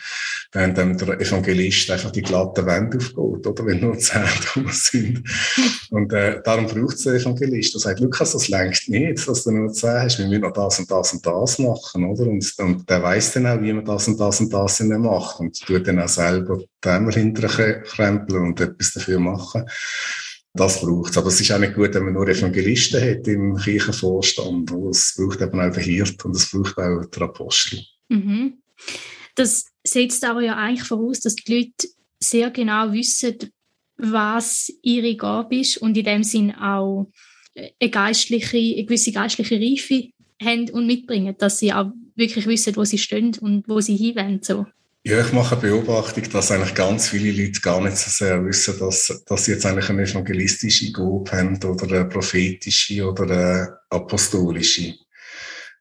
[0.53, 5.23] wenn dann der Evangelist einfach die glatte Wand aufgeht, oder wenn nur zehn da sind.
[5.91, 9.53] Und äh, darum braucht es einen Evangelist, der sagt, Lukas, das lenkt nicht, dass du
[9.53, 12.27] nur zehn hast, wir müssen noch das und das und das machen, oder?
[12.27, 15.59] Und, und der weiß dann auch, wie man das und das und das macht und
[15.65, 19.65] tut dann auch selber die Ämter hinterher krempeln und etwas dafür machen.
[20.57, 21.19] Das braucht es.
[21.19, 24.73] Aber es ist auch nicht gut, wenn man nur Evangelisten hat im Kirchenvorstand.
[24.91, 27.81] Es braucht eben auch den Hirt und es braucht auch den Apostel.
[28.09, 28.59] Mhm.
[29.35, 31.89] Das setzt aber ja eigentlich voraus, dass die Leute
[32.19, 33.37] sehr genau wissen,
[33.99, 37.11] was ihre Gabe ist und in dem Sinn auch
[37.55, 40.11] eine, geistliche, eine gewisse geistliche Reife
[40.43, 44.41] haben und mitbringen, dass sie auch wirklich wissen, wo sie stehen und wo sie hinwollen.
[44.43, 44.67] So.
[45.09, 48.77] Ja, ich mache eine Beobachtung, dass eigentlich ganz viele Leute gar nicht so sehr wissen,
[48.81, 54.95] dass, dass sie jetzt eigentlich eine evangelistische Gabe haben oder eine prophetische oder eine apostolische.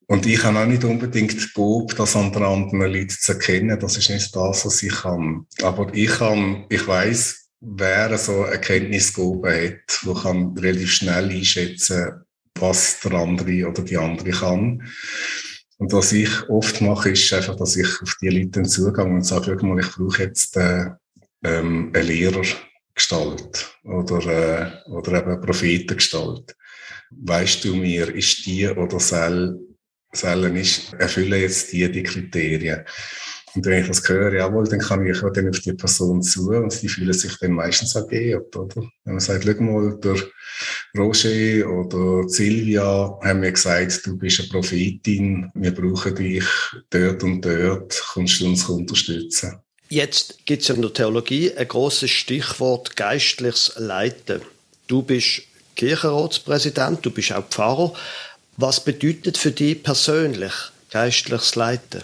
[0.05, 3.79] Und ich habe auch nicht unbedingt Gabe, das an den anderen Leuten zu erkennen.
[3.79, 5.47] Das ist nicht das, was ich kann.
[5.63, 12.25] Aber ich kann, ich weiss, wer so eine Kenntnisgabe hat, wo kann relativ schnell einschätzen,
[12.59, 14.83] was der andere oder die andere kann.
[15.77, 19.57] Und was ich oft mache, ist einfach, dass ich auf die Leute zugehe und sage,
[19.59, 20.85] schau mal, ich brauche jetzt äh,
[21.43, 24.25] ähm, eine Lehrergestalt oder,
[24.85, 26.55] äh, oder eben eine Prophetengestalt.
[27.11, 29.59] Weißt du mir, ist die oder Sel,
[30.13, 32.85] Sellen ist, erfüllen jetzt die die Kriterien?
[33.53, 36.49] Und wenn ich das höre, jawohl, dann kann ich auch dann auf die Person zu
[36.49, 38.81] und die fühlen sich dann meistens auch geehrt, oder?
[39.03, 40.15] Wenn man sagt, schau mal, der
[40.97, 46.45] Roger oder Silvia haben mir gesagt, du bist eine Prophetin, wir brauchen dich
[46.89, 49.59] dort und dort, kommst du uns unterstützen.
[49.89, 54.41] Jetzt gibt es in der Theologie ein großes Stichwort geistliches Leiten.
[54.87, 55.43] Du bist
[55.75, 57.93] Kirchenratspräsident, du bist auch Pfarrer.
[58.57, 60.53] Was bedeutet für dich persönlich
[60.91, 62.01] geistliches Leiten?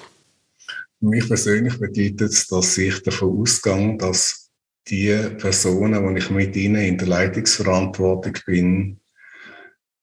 [1.00, 4.41] Für mich persönlich bedeutet es, dass ich davon ausgehe, dass
[4.88, 9.00] die Personen, die ich mit ihnen in der Leitungsverantwortung bin,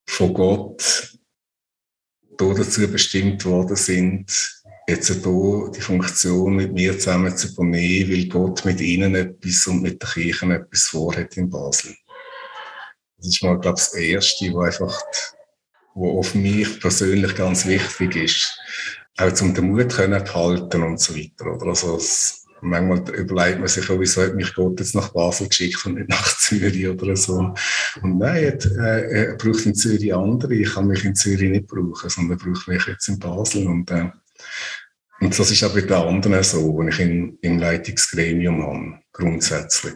[0.06, 1.18] von Gott
[2.38, 4.26] dazu bestimmt worden sind,
[4.88, 9.82] jetzt hier die Funktion mit mir zusammen zu übernehmen, weil Gott mit ihnen etwas und
[9.82, 11.94] mit der Kirche etwas vorhat in Basel.
[13.18, 15.02] Das ist mal, glaube ich, das Erste, wo einfach,
[15.94, 18.58] wo auf mich persönlich ganz wichtig ist
[19.18, 21.54] auch zum den Mut können behalten und so weiter.
[21.54, 21.66] Oder?
[21.66, 22.00] Also,
[22.60, 26.08] manchmal überlegt man sich auch, wieso hat mich Gott jetzt nach Basel geschickt und nicht
[26.08, 27.54] nach Zürich oder so.
[28.02, 30.54] Und nein, äh, er braucht in Zürich andere.
[30.54, 33.66] Ich kann mich in Zürich nicht brauchen, sondern er braucht mich jetzt in Basel.
[33.66, 34.10] Und, äh,
[35.20, 39.94] und das ist auch bei den anderen so, wenn ich im Leitungsgremium habe, grundsätzlich.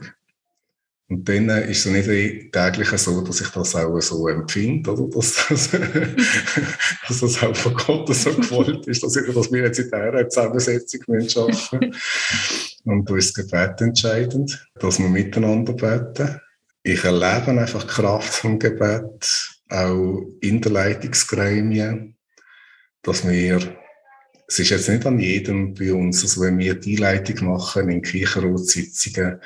[1.12, 5.14] Und dann ist es nicht täglich so, dass ich das auch so empfinde, oder?
[5.14, 5.68] Dass, das,
[7.08, 10.28] dass das auch von Gott so gewollt ist, dass, ich, dass wir jetzt in dieser
[10.30, 11.94] Zusammensetzung arbeiten
[12.84, 16.40] Und da ist das Gebet entscheidend, dass wir miteinander beten.
[16.82, 22.14] Ich erlebe einfach die Kraft vom Gebet, auch in der Leitungsgremie,
[23.02, 23.60] dass wir
[24.48, 28.02] es ist jetzt nicht an jedem bei uns, also wenn wir die Leitung machen in
[28.02, 29.40] Kirchenratssitzungen,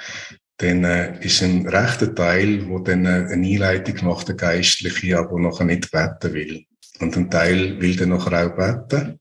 [0.59, 5.38] dann äh, ist ein rechter Teil, wo dann äh, eine Einleitung macht, der Geistliche, aber
[5.38, 6.64] nachher nicht beten will.
[7.01, 9.21] Und ein Teil will dann nachher auch beten.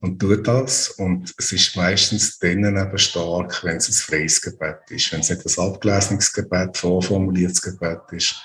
[0.00, 0.90] und tut das.
[0.90, 5.30] Und es ist meistens dann eben stark, wenn es ein freies Gebet ist, wenn es
[5.30, 8.36] nicht ein abgelesenes Gebet, vorformuliertes Gebet ist,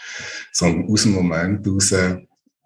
[0.54, 1.93] sondern aus dem Moment heraus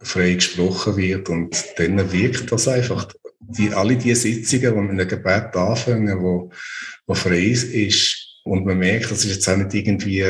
[0.03, 3.07] frei gesprochen wird und dann wirkt das einfach.
[3.39, 6.51] Die, alle die Sitzungen, die mit einem Gebet anfangen, wo,
[7.05, 10.25] wo frei ist und man merkt, das ist jetzt auch nicht irgendwie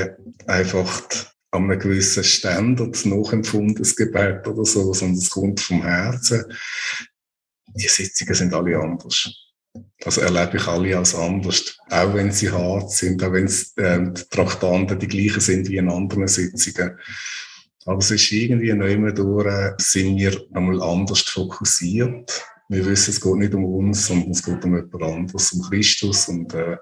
[0.47, 1.03] einfach
[1.51, 6.45] an einem gewissen Standard nachempfundenes Gebet oder so, sondern es kommt vom Herzen
[7.75, 9.29] die Sitzungen sind alle anders.
[9.99, 11.77] Das erlebe ich alle als anders.
[11.89, 15.89] Auch wenn sie hart sind, auch wenn äh, die Traktanten die gleichen sind wie in
[15.89, 16.99] anderen Sitzungen.
[17.85, 22.43] Aber es ist irgendwie noch immer durch, sind wir einmal anders fokussiert.
[22.69, 26.29] Wir wissen, es geht nicht um uns, sondern es geht um jemand anderes, um Christus.
[26.29, 26.77] Und, äh,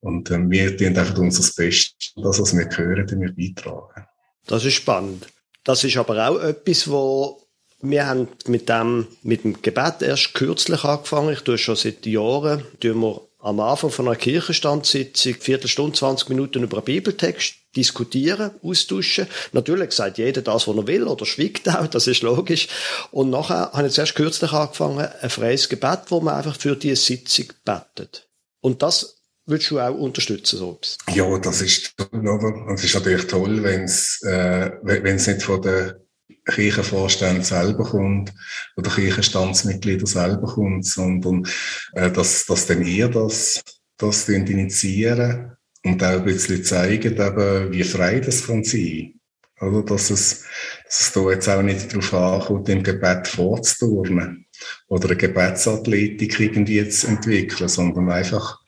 [0.00, 4.06] und äh, wir tun einfach unser Bestes, das, was wir hören, wir beitragen.
[4.46, 5.26] Das ist spannend.
[5.64, 7.42] Das ist aber auch etwas, wo
[7.80, 11.32] wir haben mit dem, mit dem Gebet erst kürzlich angefangen.
[11.32, 16.62] Ich tue schon seit Jahren, tun wir am Anfang von einer Kirchenstandssitzung Viertelstunde, 20 Minuten
[16.62, 19.26] über einen Bibeltext diskutieren, austauschen.
[19.52, 22.68] Natürlich sagt jeder das, was er will, oder schwiegt auch, das ist logisch.
[23.10, 26.96] Und nachher habe ich erst kürzlich angefangen, ein freies Gebet, wo man einfach für diese
[26.96, 28.28] Sitzung betet.
[28.60, 29.15] Und das
[29.46, 30.80] würdest du auch unterstützen, so
[31.12, 32.74] Ja, das ist toll, oder?
[32.74, 36.00] Es ist natürlich toll, wenn es, äh, wenn es nicht von der
[36.44, 38.32] Kirchenvorstand selber kommt
[38.76, 41.46] oder Kirchenstandsmitglieder selber kommt, sondern
[41.92, 43.62] äh, dass, dass dann ihr das,
[43.96, 49.14] das initiieren und auch ein bisschen zeigen, eben, wie frei das kann sein.
[49.60, 50.44] Oder dass es,
[50.84, 54.46] dass es da jetzt auch nicht darauf ankommt, im Gebet vorzuturnen
[54.88, 58.60] oder eine Gebetsathletik irgendwie zu entwickeln, sondern einfach,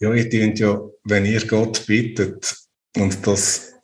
[0.00, 2.56] ja, ihr dient ja, wenn ihr Gott bittet
[2.96, 3.74] und das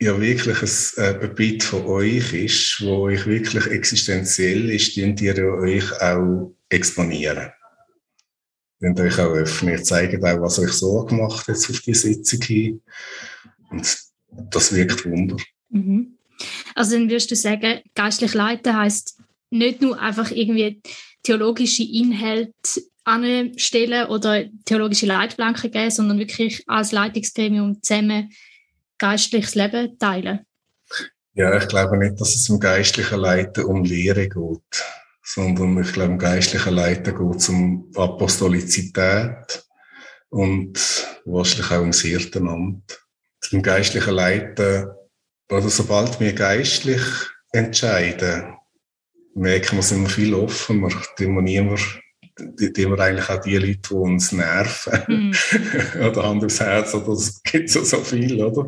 [0.00, 5.36] ja wirklich ein, äh, Bit von euch ist, wo euch wirklich existenziell ist, dürft ihr
[5.44, 7.50] euch auch exponieren.
[8.80, 9.72] Ihr euch auch öffnen.
[9.72, 12.82] Ihr zeigt auch, was euch so gemacht hat auf die Sitzung hin.
[13.70, 13.98] Und
[14.50, 15.36] das wirkt Wunder.
[15.70, 16.18] Mhm.
[16.74, 19.18] Also dann würdest du sagen, geistlich leiten heißt
[19.50, 20.82] nicht nur einfach irgendwie
[21.22, 28.30] theologische Inhalte anstellen oder theologische Leitplanken geben, sondern wirklich als Leitungsgremium zusammen
[28.98, 30.40] geistliches Leben teilen?
[31.34, 34.84] Ja, ich glaube nicht, dass es im geistlichen Leiten um Lehre geht,
[35.22, 39.64] sondern ich glaube, im geistlichen Leiten geht es um Apostolizität
[40.28, 40.78] und
[41.24, 43.00] wahrscheinlich auch ums Hirtenamt.
[43.50, 44.86] Im geistlichen Leiten,
[45.50, 47.02] oder sobald wir geistlich
[47.52, 48.56] entscheiden,
[49.34, 50.88] merken wir, sind wir viel offener,
[51.18, 52.00] die wir niemand
[52.38, 55.98] die, die wir eigentlich auch die Leute, die uns nerven, mm.
[56.08, 58.66] oder Hand aufs Herz, oder es gibt so, so viel, oder?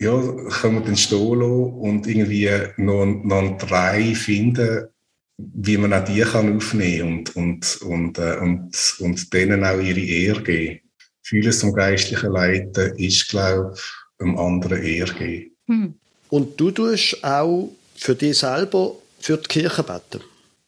[0.00, 4.88] Ja, können wir den stehen lassen und irgendwie noch, noch drei finden,
[5.36, 10.00] wie man auch die kann aufnehmen und, und, und, äh, und, und denen auch ihre
[10.00, 10.80] Ehre geben.
[11.22, 13.82] Vieles zum geistlichen Leiten ist, glaube ich,
[14.18, 15.56] einem anderen Ehre geben.
[15.66, 15.94] Hm.
[16.30, 20.24] Und du tust auch für dich selber für die Kirche beten?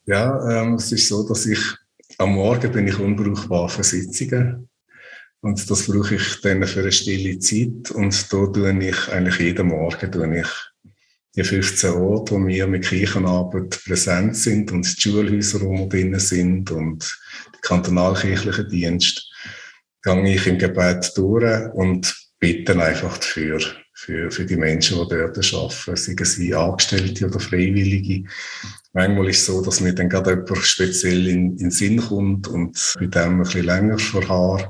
[0.07, 1.59] Ja, ähm, es ist so, dass ich
[2.19, 4.69] am Morgen bin ich unbrauchbar für Sitzungen.
[5.41, 7.91] Und das brauche ich dann für eine stille Zeit.
[7.91, 10.47] Und da tue ich eigentlich jeden Morgen tue ich
[11.35, 16.17] die 15 Orte, wo wir mit Kirchenarbeit präsent sind und die Schulhäuser, wo wir drin
[16.19, 17.19] sind und
[17.55, 19.21] die kantonalkirchlichen Dienste,
[20.01, 23.59] gehe ich im Gebet durch und bitte einfach dafür,
[23.93, 28.27] für, für die Menschen, die dort arbeiten, seien sie Angestellte oder Freiwillige.
[28.93, 32.47] Manchmal ist es so, dass mir dann gerade jemand speziell in, in den Sinn kommt
[32.47, 34.69] und mit dem ein bisschen länger verharrt.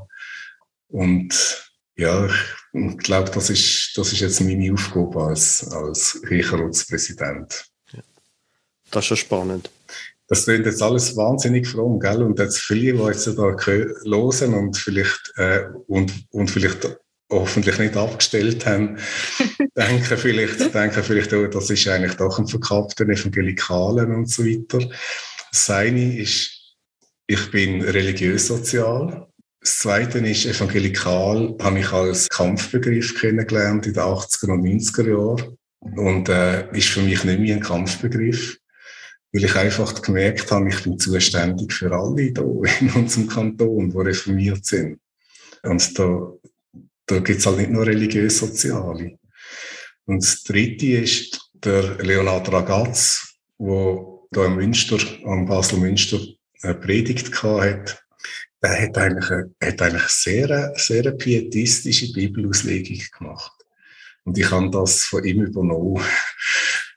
[0.87, 2.29] Und ja,
[2.73, 7.65] ich glaube, das ist, das ist jetzt meine Aufgabe als, als Kirchenratspräsident.
[7.93, 8.01] Ja.
[8.91, 9.69] Das ist schon spannend.
[10.27, 12.23] Das klingt jetzt alles wahnsinnig fromm, gell?
[12.23, 16.97] Und jetzt viele, die jetzt da hören und vielleicht, äh, und, und vielleicht
[17.29, 18.97] hoffentlich nicht abgestellt haben,
[19.77, 24.79] denken vielleicht, denken vielleicht auch, das ist eigentlich doch ein verkappter Evangelikalen und so weiter.
[25.51, 26.51] Das eine ist,
[27.27, 29.27] ich bin religiös-sozial.
[29.59, 35.57] Das zweite ist, evangelikal habe ich als Kampfbegriff kennengelernt in den 80er und 90er Jahren.
[35.79, 38.57] Und äh, ist für mich nicht mehr ein Kampfbegriff,
[39.31, 43.97] weil ich einfach gemerkt habe, ich bin zuständig für alle hier in unserem Kanton, die
[43.97, 44.99] reformiert sind.
[45.63, 46.31] Und da
[47.05, 49.17] da gibt es halt nicht nur religiös-soziale.
[50.05, 56.19] Und das dritte ist der Leonard Ragaz, der da im Münster, am Basel Münster,
[56.61, 58.03] eine Predigt gehabt hat.
[58.61, 63.51] Der hat eigentlich eine, hat eigentlich sehr, sehr pietistische Bibelauslegung gemacht.
[64.23, 66.03] Und ich habe das von ihm übernommen.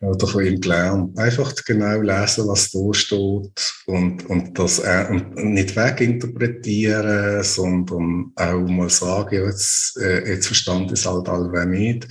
[0.00, 1.18] Oder von ihm gelernt.
[1.18, 8.66] Einfach genau lesen, was da steht und, und das äh, und nicht weginterpretieren, sondern auch
[8.68, 12.06] mal sagen, ja, jetzt, äh, jetzt verstand ich es halt allweil nicht.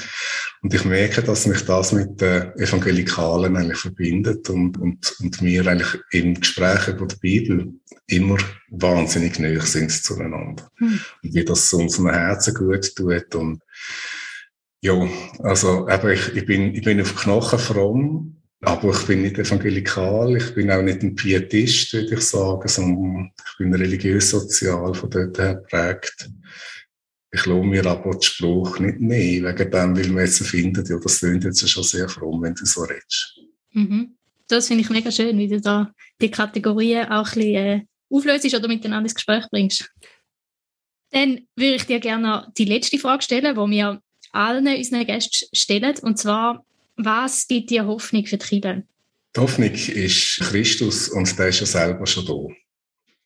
[0.61, 5.67] Und ich merke, dass mich das mit den Evangelikalen eigentlich verbindet und, und, und wir
[5.67, 7.73] eigentlich im Gespräch über die Bibel
[8.07, 8.37] immer
[8.69, 10.69] wahnsinnig nahe sind zueinander.
[10.77, 10.99] Hm.
[11.23, 13.61] Und wie das unserem Herzen gut tut und
[14.87, 15.07] ja,
[15.39, 20.37] also eben, ich, ich, bin, ich bin auf Knochen fromm, aber ich bin nicht evangelikal,
[20.37, 25.37] ich bin auch nicht ein Pietist, würde ich sagen, sondern ich bin religiös-sozial von dort
[25.37, 26.29] her geprägt.
[27.31, 30.97] Ich lasse mir aber den Spruch nicht nehmen, wegen dem, weil man jetzt findet, ja,
[30.97, 33.41] das klingt jetzt schon sehr fromm, wenn du so redest.
[33.73, 34.15] Mhm.
[34.47, 38.55] Das finde ich mega schön, wie du da die Kategorien auch ein bisschen äh, auflöst
[38.55, 39.91] oder miteinander ins Gespräch bringst.
[41.11, 44.01] Dann würde ich dir gerne die letzte Frage stellen, die wir
[44.37, 45.95] allen unseren Gästen stellen.
[46.01, 46.65] Und zwar,
[46.95, 48.83] was gibt dir Hoffnung für die Kirche?
[49.35, 52.55] Die Hoffnung ist Christus und der ist ja selber schon da.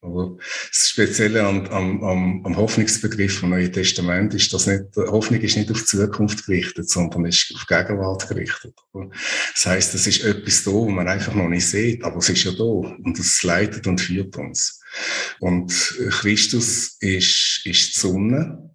[0.04, 0.36] Aber
[0.70, 5.70] das Spezielle am, am, am Hoffnungsbegriff vom Neuen Testament ist, dass nicht, Hoffnung ist nicht
[5.70, 8.74] auf die Zukunft gerichtet, sondern ist auf die Gegenwart gerichtet.
[8.94, 12.44] Das heißt, es ist etwas da, wo man einfach noch nicht sieht, aber es ist
[12.44, 14.82] ja da und es leitet und führt uns.
[15.40, 15.72] Und
[16.10, 18.71] Christus ist, ist die Sonne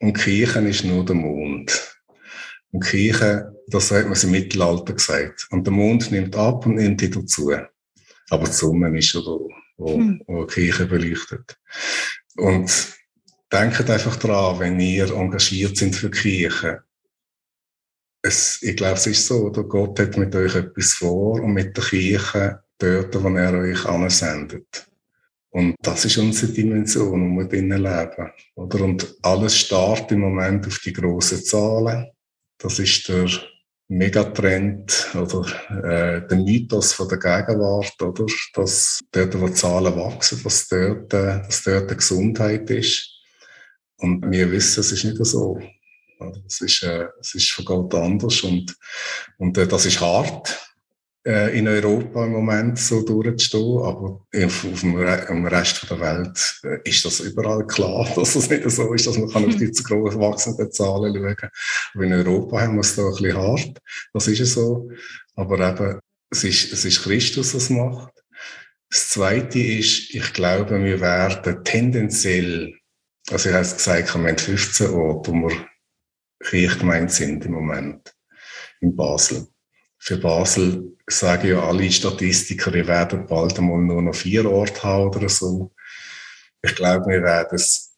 [0.00, 1.96] und Kirchen ist nur der Mond.
[2.72, 5.46] Und Kirche, das hat man im Mittelalter gesagt.
[5.50, 7.52] Und der Mond nimmt ab und nimmt wieder zu.
[8.30, 9.36] Aber die Sonne ist ja da,
[9.76, 10.22] wo, hm.
[10.26, 11.58] wo die Kirche beleuchtet.
[12.36, 12.70] Und
[13.52, 16.82] denkt einfach dran, wenn ihr engagiert sind für Kirche.
[18.22, 21.76] Es, ich glaube, es ist so, oder Gott hat mit euch etwas vor und mit
[21.76, 24.89] der Kirche dort, wo er euch ansendet.
[25.50, 28.30] Und das ist unsere Dimension, wo wir drinnen leben.
[28.54, 28.84] Oder?
[28.84, 32.08] Und alles startet im Moment auf die grossen Zahlen.
[32.58, 33.28] Das ist der
[33.88, 35.44] Megatrend oder
[35.82, 38.24] äh, der Mythos von der Gegenwart, oder?
[38.54, 43.10] Dass dort, wo die Zahlen wachsen, dass dort, äh, dass dort eine Gesundheit ist.
[43.96, 45.60] Und wir wissen, es ist nicht so.
[46.46, 48.76] Es ist, äh, es ist von Gott anders und,
[49.38, 50.69] und äh, das ist hart
[51.22, 56.60] in Europa im Moment so durchzustehen, aber auf, auf dem, Re im Rest der Welt
[56.64, 59.70] äh, ist das überall klar, dass es nicht so ist, dass man kann auf die
[59.70, 61.50] zu groß wachsenden Zahlen schauen kann.
[61.94, 63.78] Aber in Europa haben wir es da ein bisschen hart,
[64.14, 64.88] das ist es so,
[65.36, 66.00] aber eben,
[66.30, 68.14] es ist, es ist Christus, was macht.
[68.88, 72.74] Das Zweite ist, ich glaube, wir werden tendenziell,
[73.30, 75.66] also ich habe es gesagt, wir haben 15 Orte, wo wir
[76.42, 78.14] Kirchgemeinde sind im Moment,
[78.80, 79.46] in Basel.
[79.98, 85.08] Für Basel sagen ja alle Statistiker, wir werden bald einmal nur noch vier Orte haben
[85.08, 85.72] oder so.
[86.62, 87.96] Ich glaube, wir werden es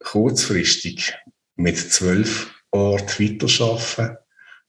[0.00, 1.14] kurzfristig
[1.56, 4.16] mit zwölf Orten weiterschaffen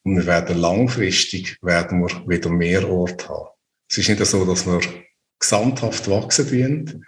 [0.03, 3.49] und wir werden langfristig werden wir wieder mehr Orte haben.
[3.89, 4.79] Es ist nicht so, dass wir
[5.39, 7.05] gesamthaft wachsen werden,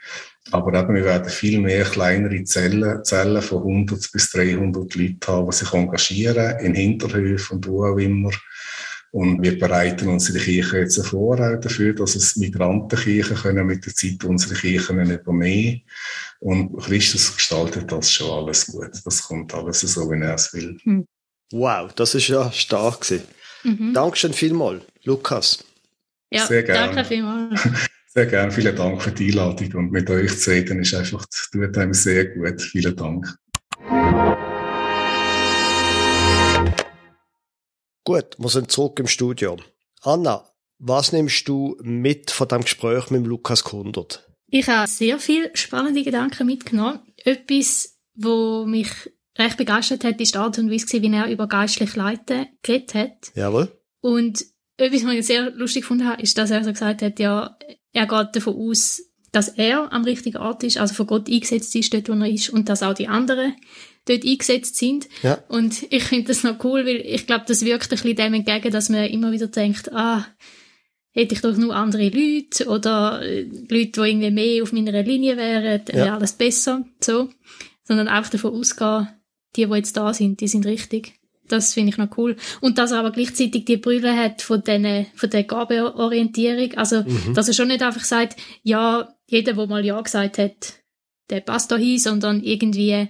[0.52, 5.50] aber eben, wir werden viel mehr kleinere Zellen, Zellen von 100 bis 300 Leuten haben,
[5.50, 8.32] die sich engagieren, in Hinterhöfen und wo auch immer
[9.12, 14.24] und wir bereiten unsere Kirche jetzt vor dafür, dass es Migrantenkirchen können mit der Zeit
[14.24, 15.82] unsere Kirchen übernehmen.
[16.40, 18.92] Und Christus gestaltet das schon alles gut.
[19.04, 20.78] Das kommt alles so, wie er es will.
[20.84, 21.08] Hm.
[21.52, 23.26] Wow, das ist ja stark gewesen.
[23.64, 23.94] Mhm.
[23.94, 25.64] Dankeschön vielmals, Lukas.
[26.32, 26.96] Ja, Sehr gerne.
[26.96, 27.62] danke vielmals.
[28.14, 31.78] Sehr gerne, vielen Dank für die Einladung und mit euch zu reden ist einfach, tut
[31.78, 32.60] einem sehr gut.
[32.60, 33.38] Vielen Dank.
[38.10, 39.58] Gut, wir sind zurück im Studio.
[40.02, 40.44] Anna,
[40.80, 44.28] was nimmst du mit von dem Gespräch mit Lukas Kundert?
[44.48, 47.02] Ich habe sehr viele spannende Gedanken mitgenommen.
[47.18, 48.90] Etwas, wo mich
[49.38, 53.32] recht begeistert hat, ist die Art und Weise, wie er über geistlich Leiten geredet hat.
[53.36, 53.80] Jawohl.
[54.02, 54.44] Und
[54.78, 57.60] etwas, was ich sehr lustig gefunden habe, ist, dass er so gesagt hat, ja,
[57.94, 61.94] er geht davon aus, dass er am richtigen Ort ist, also von Gott eingesetzt ist,
[61.94, 63.54] dort wo er ist, und dass auch die anderen
[64.10, 65.08] dort eingesetzt sind.
[65.24, 65.44] Ja.
[65.48, 68.72] Und ich finde das noch cool, weil ich glaube, das wirkt ein bisschen dem entgegen,
[68.72, 70.26] dass man immer wieder denkt, ah,
[71.12, 75.38] hätte ich doch nur andere Leute oder äh, Leute, die irgendwie mehr auf meiner Linie
[75.38, 77.30] wären, dann wäre alles besser, so.
[77.84, 79.10] Sondern einfach davon ausgehen,
[79.56, 81.14] die, die jetzt da sind, die sind richtig.
[81.48, 82.36] Das finde ich noch cool.
[82.62, 86.78] Und dass er aber gleichzeitig die Brille hat von, den, von der Gabeorientierung.
[86.78, 87.34] Also, mhm.
[87.34, 90.76] dass er schon nicht einfach sagt, ja, jeder, der mal Ja gesagt hat,
[91.32, 93.08] der passt da hin, sondern irgendwie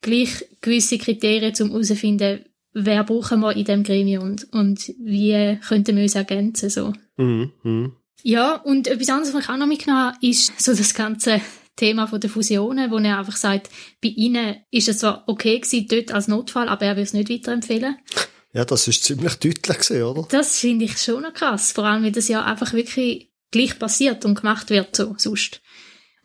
[0.00, 5.96] gleich gewisse Kriterien, um herauszufinden, wer brauchen wir in diesem Gremium und, und wie könnten
[5.96, 6.70] wir uns ergänzen.
[6.70, 6.92] So.
[7.16, 7.90] Mhm, mh.
[8.22, 11.40] Ja, und etwas anderes, was ich auch noch mitgenommen habe, ist so das ganze
[11.76, 13.70] Thema von der Fusionen, wo er einfach sagt,
[14.02, 17.30] bei ihnen ist es zwar okay gewesen, dort als Notfall, aber er will es nicht
[17.30, 17.96] weiterempfehlen.
[18.52, 20.26] Ja, das ist ziemlich deutlich gewesen, oder?
[20.30, 21.72] Das finde ich schon noch krass.
[21.72, 25.60] Vor allem, weil das ja einfach wirklich gleich passiert und gemacht wird so sonst.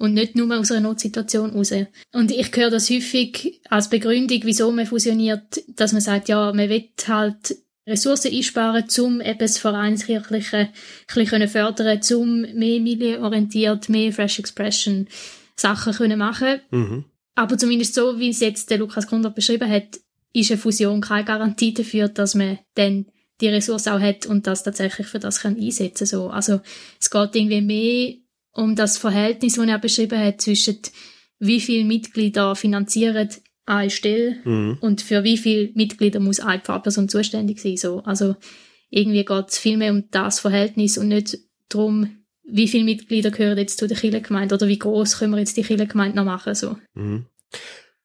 [0.01, 1.73] Und nicht nur aus einer Notsituation raus.
[2.11, 6.69] Und ich höre das häufig als Begründung, wieso man fusioniert, dass man sagt, ja, man
[6.69, 7.55] will halt
[7.87, 10.69] Ressourcen einsparen, um eben das Vereinskirchliche ein
[11.13, 15.07] bisschen fördern um mehr milienorientiert, mehr Fresh Expression
[15.55, 17.05] Sachen können machen mhm.
[17.35, 19.99] Aber zumindest so, wie es jetzt der Lukas Kundert beschrieben hat,
[20.33, 23.05] ist eine Fusion keine Garantie dafür, dass man dann
[23.39, 26.29] die Ressource auch hat und das tatsächlich für das kann einsetzen so.
[26.29, 26.61] Also
[26.99, 28.15] es geht irgendwie mehr
[28.53, 30.79] um das Verhältnis, das er beschrieben hat, zwischen
[31.39, 33.29] wie viele Mitglieder finanzieren
[33.65, 34.77] eine Stelle mhm.
[34.81, 37.77] und für wie viele Mitglieder muss eine Pfarrperson zuständig sein.
[37.77, 38.03] So.
[38.03, 38.35] Also
[38.89, 41.37] irgendwie geht es viel mehr um das Verhältnis und nicht
[41.69, 45.55] darum, wie viele Mitglieder gehören jetzt zu der Kirchengemeinde oder wie groß können wir jetzt
[45.57, 46.53] die Kirchengemeinde noch machen.
[46.53, 46.77] So.
[46.93, 47.25] Mhm.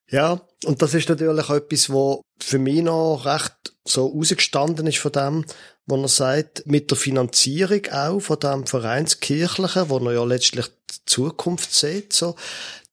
[0.09, 5.12] Ja, und das ist natürlich etwas, wo für mich noch recht so rausgestanden ist von
[5.12, 5.44] dem,
[5.87, 11.05] wo er sagt, mit der Finanzierung auch von dem Vereinskirchlichen, wo er ja letztlich die
[11.07, 12.34] Zukunft sieht, so,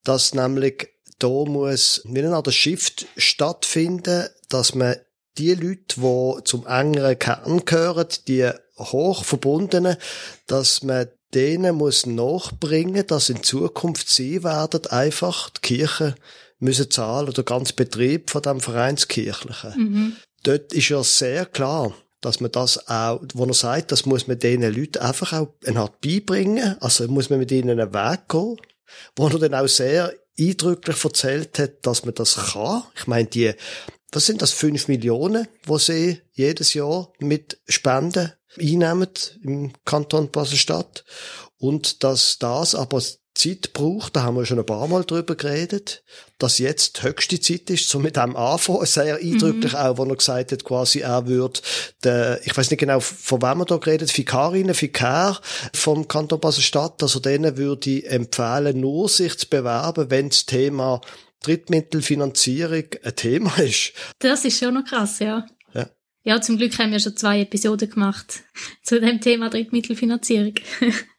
[0.03, 0.89] dass nämlich
[1.19, 4.97] da muss wie eine Art Shift stattfinden, dass man
[5.37, 9.97] die Leute, die zum engeren Kern gehören, die hoch verbundenen,
[10.47, 16.15] dass man denen muss nachbringen, dass in Zukunft sie werden einfach die Kirche
[16.59, 19.73] müssen zahlen oder ganz Betrieb von dem Vereinskirchlichen.
[19.75, 20.15] Mhm.
[20.43, 24.39] Dort ist ja sehr klar, dass man das auch, wo er sagt, das muss man
[24.39, 28.57] diesen Leuten einfach auch eine Art beibringen, also muss man mit ihnen einen Weg gehen,
[29.15, 32.83] wo er dann auch sehr eindrücklich erzählt hat, dass man das kann.
[32.95, 33.53] Ich meine, die,
[34.11, 39.09] was sind das, fünf Millionen, wo sie jedes Jahr mit Spenden einnehmen
[39.43, 41.03] im Kanton Basel-Stadt.
[41.57, 43.01] Und dass das aber
[43.35, 46.03] Zeit braucht, da haben wir schon ein paar Mal drüber geredet,
[46.37, 49.79] dass jetzt die höchste Zeit ist, so mit dem anfangen, sehr eindrücklich mhm.
[49.79, 51.59] auch, wo er gesagt hat, quasi er würde,
[52.03, 55.41] der, ich weiß nicht genau, von wem er da geredet, Fikarinnen, Fikar
[55.73, 61.01] vom Kanton Basel-Stadt, also denen würde ich empfehlen, nur sich zu bewerben, wenn das Thema
[61.41, 63.93] Drittmittelfinanzierung ein Thema ist.
[64.19, 65.45] Das ist schon noch krass, ja.
[65.73, 65.89] Ja,
[66.23, 68.43] ja zum Glück haben wir schon zwei Episoden gemacht
[68.83, 70.55] zu dem Thema Drittmittelfinanzierung.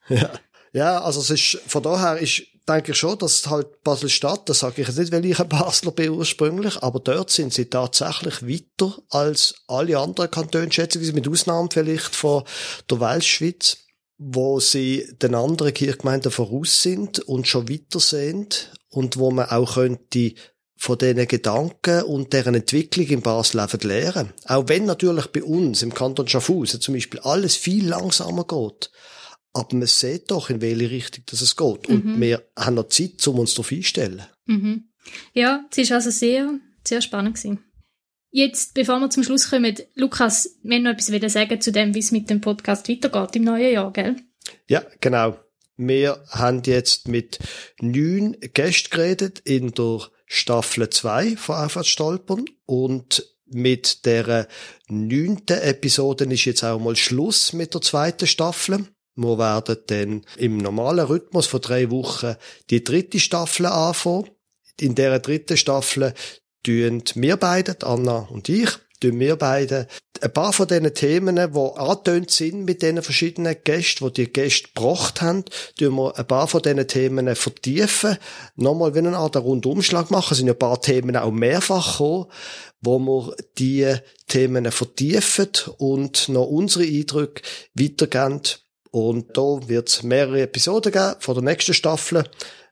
[0.09, 0.31] ja.
[0.75, 4.83] Ja, also es ist, von daher ist, denke ich schon, dass halt Basel-Stadt, das sage
[4.83, 8.99] ich jetzt nicht, weil ich ein Basler bin ursprünglich, aber dort sind sie tatsächlich weiter
[9.09, 12.43] als alle anderen Kantone, ich, mit Ausnahme vielleicht von
[12.91, 13.77] der Weltschweiz,
[14.19, 19.75] wo sie den anderen Kirchgemeinden voraus sind und schon weiter sind und wo man auch
[19.75, 20.33] könnte
[20.77, 24.33] von diesen Gedanken und deren Entwicklung im Basel lernen.
[24.47, 28.91] Auch wenn natürlich bei uns im Kanton Schaffhausen zum Beispiel alles viel langsamer geht.
[29.55, 31.89] Aber man sieht doch, in welche Richtung das es geht.
[31.89, 32.21] Und mhm.
[32.21, 34.27] wir haben noch Zeit, um uns darauf einzustellen.
[34.47, 34.89] Mhm.
[35.33, 37.65] Ja, es war also sehr, sehr spannend gewesen.
[38.31, 42.11] Jetzt, bevor wir zum Schluss kommen, Lukas, wir noch etwas sagen zu dem, wie es
[42.11, 44.17] mit dem Podcast weitergeht im neuen Jahr, gell?
[44.67, 45.39] Ja, genau.
[45.77, 47.39] Wir haben jetzt mit
[47.81, 54.49] neun Gästen geredet in der Staffel 2 von Aufwärts stolpern und mit der
[54.89, 58.87] neunten Episode ist jetzt auch mal Schluss mit der zweiten Staffel.
[59.17, 62.35] Wir werden dann im normalen Rhythmus von drei Wochen
[62.71, 64.31] die dritte Staffel anfangen.
[64.81, 66.15] In der dritten Staffel
[66.65, 69.87] tun wir beide, Anna und ich, tun wir beide
[70.21, 74.69] ein paar von diesen Themen, die angetönt sind mit diesen verschiedenen Gästen, die die Gäste
[74.69, 75.45] gebracht haben,
[75.79, 78.17] tun wir ein paar von diesen Themen vertiefen.
[78.57, 80.33] Nochmal wie eine Art Rundumschlag machen.
[80.33, 82.27] Es sind ein paar Themen auch mehrfach gekommen,
[82.81, 83.95] wo wir die
[84.29, 87.43] Themen vertiefen und noch unsere Eindrücke
[87.75, 88.41] weitergeben
[88.95, 92.23] und da wird es mehrere Episoden geben von der nächsten Staffel.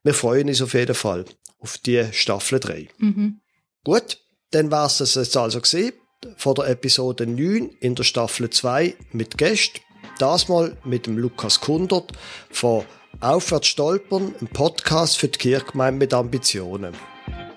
[0.05, 1.25] Wir freuen uns auf jeden Fall
[1.59, 2.89] auf die Staffel 3.
[2.99, 3.41] Mhm.
[3.83, 4.19] Gut,
[4.53, 5.95] dann war es das jetzt also gesehen
[6.37, 9.81] von der Episode 9 in der Staffel 2 mit Gästen.
[10.21, 12.13] Das mal mit dem Lukas Kundert
[12.51, 12.85] von
[13.19, 16.95] Aufwärts stolpern, ein Podcast für die Kirchgemeinde mit Ambitionen.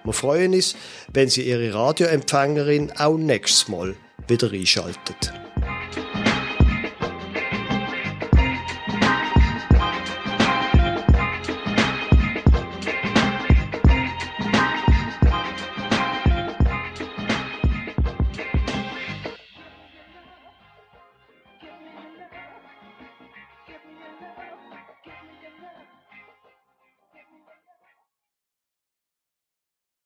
[0.04, 0.76] Wir freuen uns,
[1.14, 3.96] wenn Sie Ihre Radioempfängerin auch nächstes Mal
[4.28, 5.45] wieder einschaltet.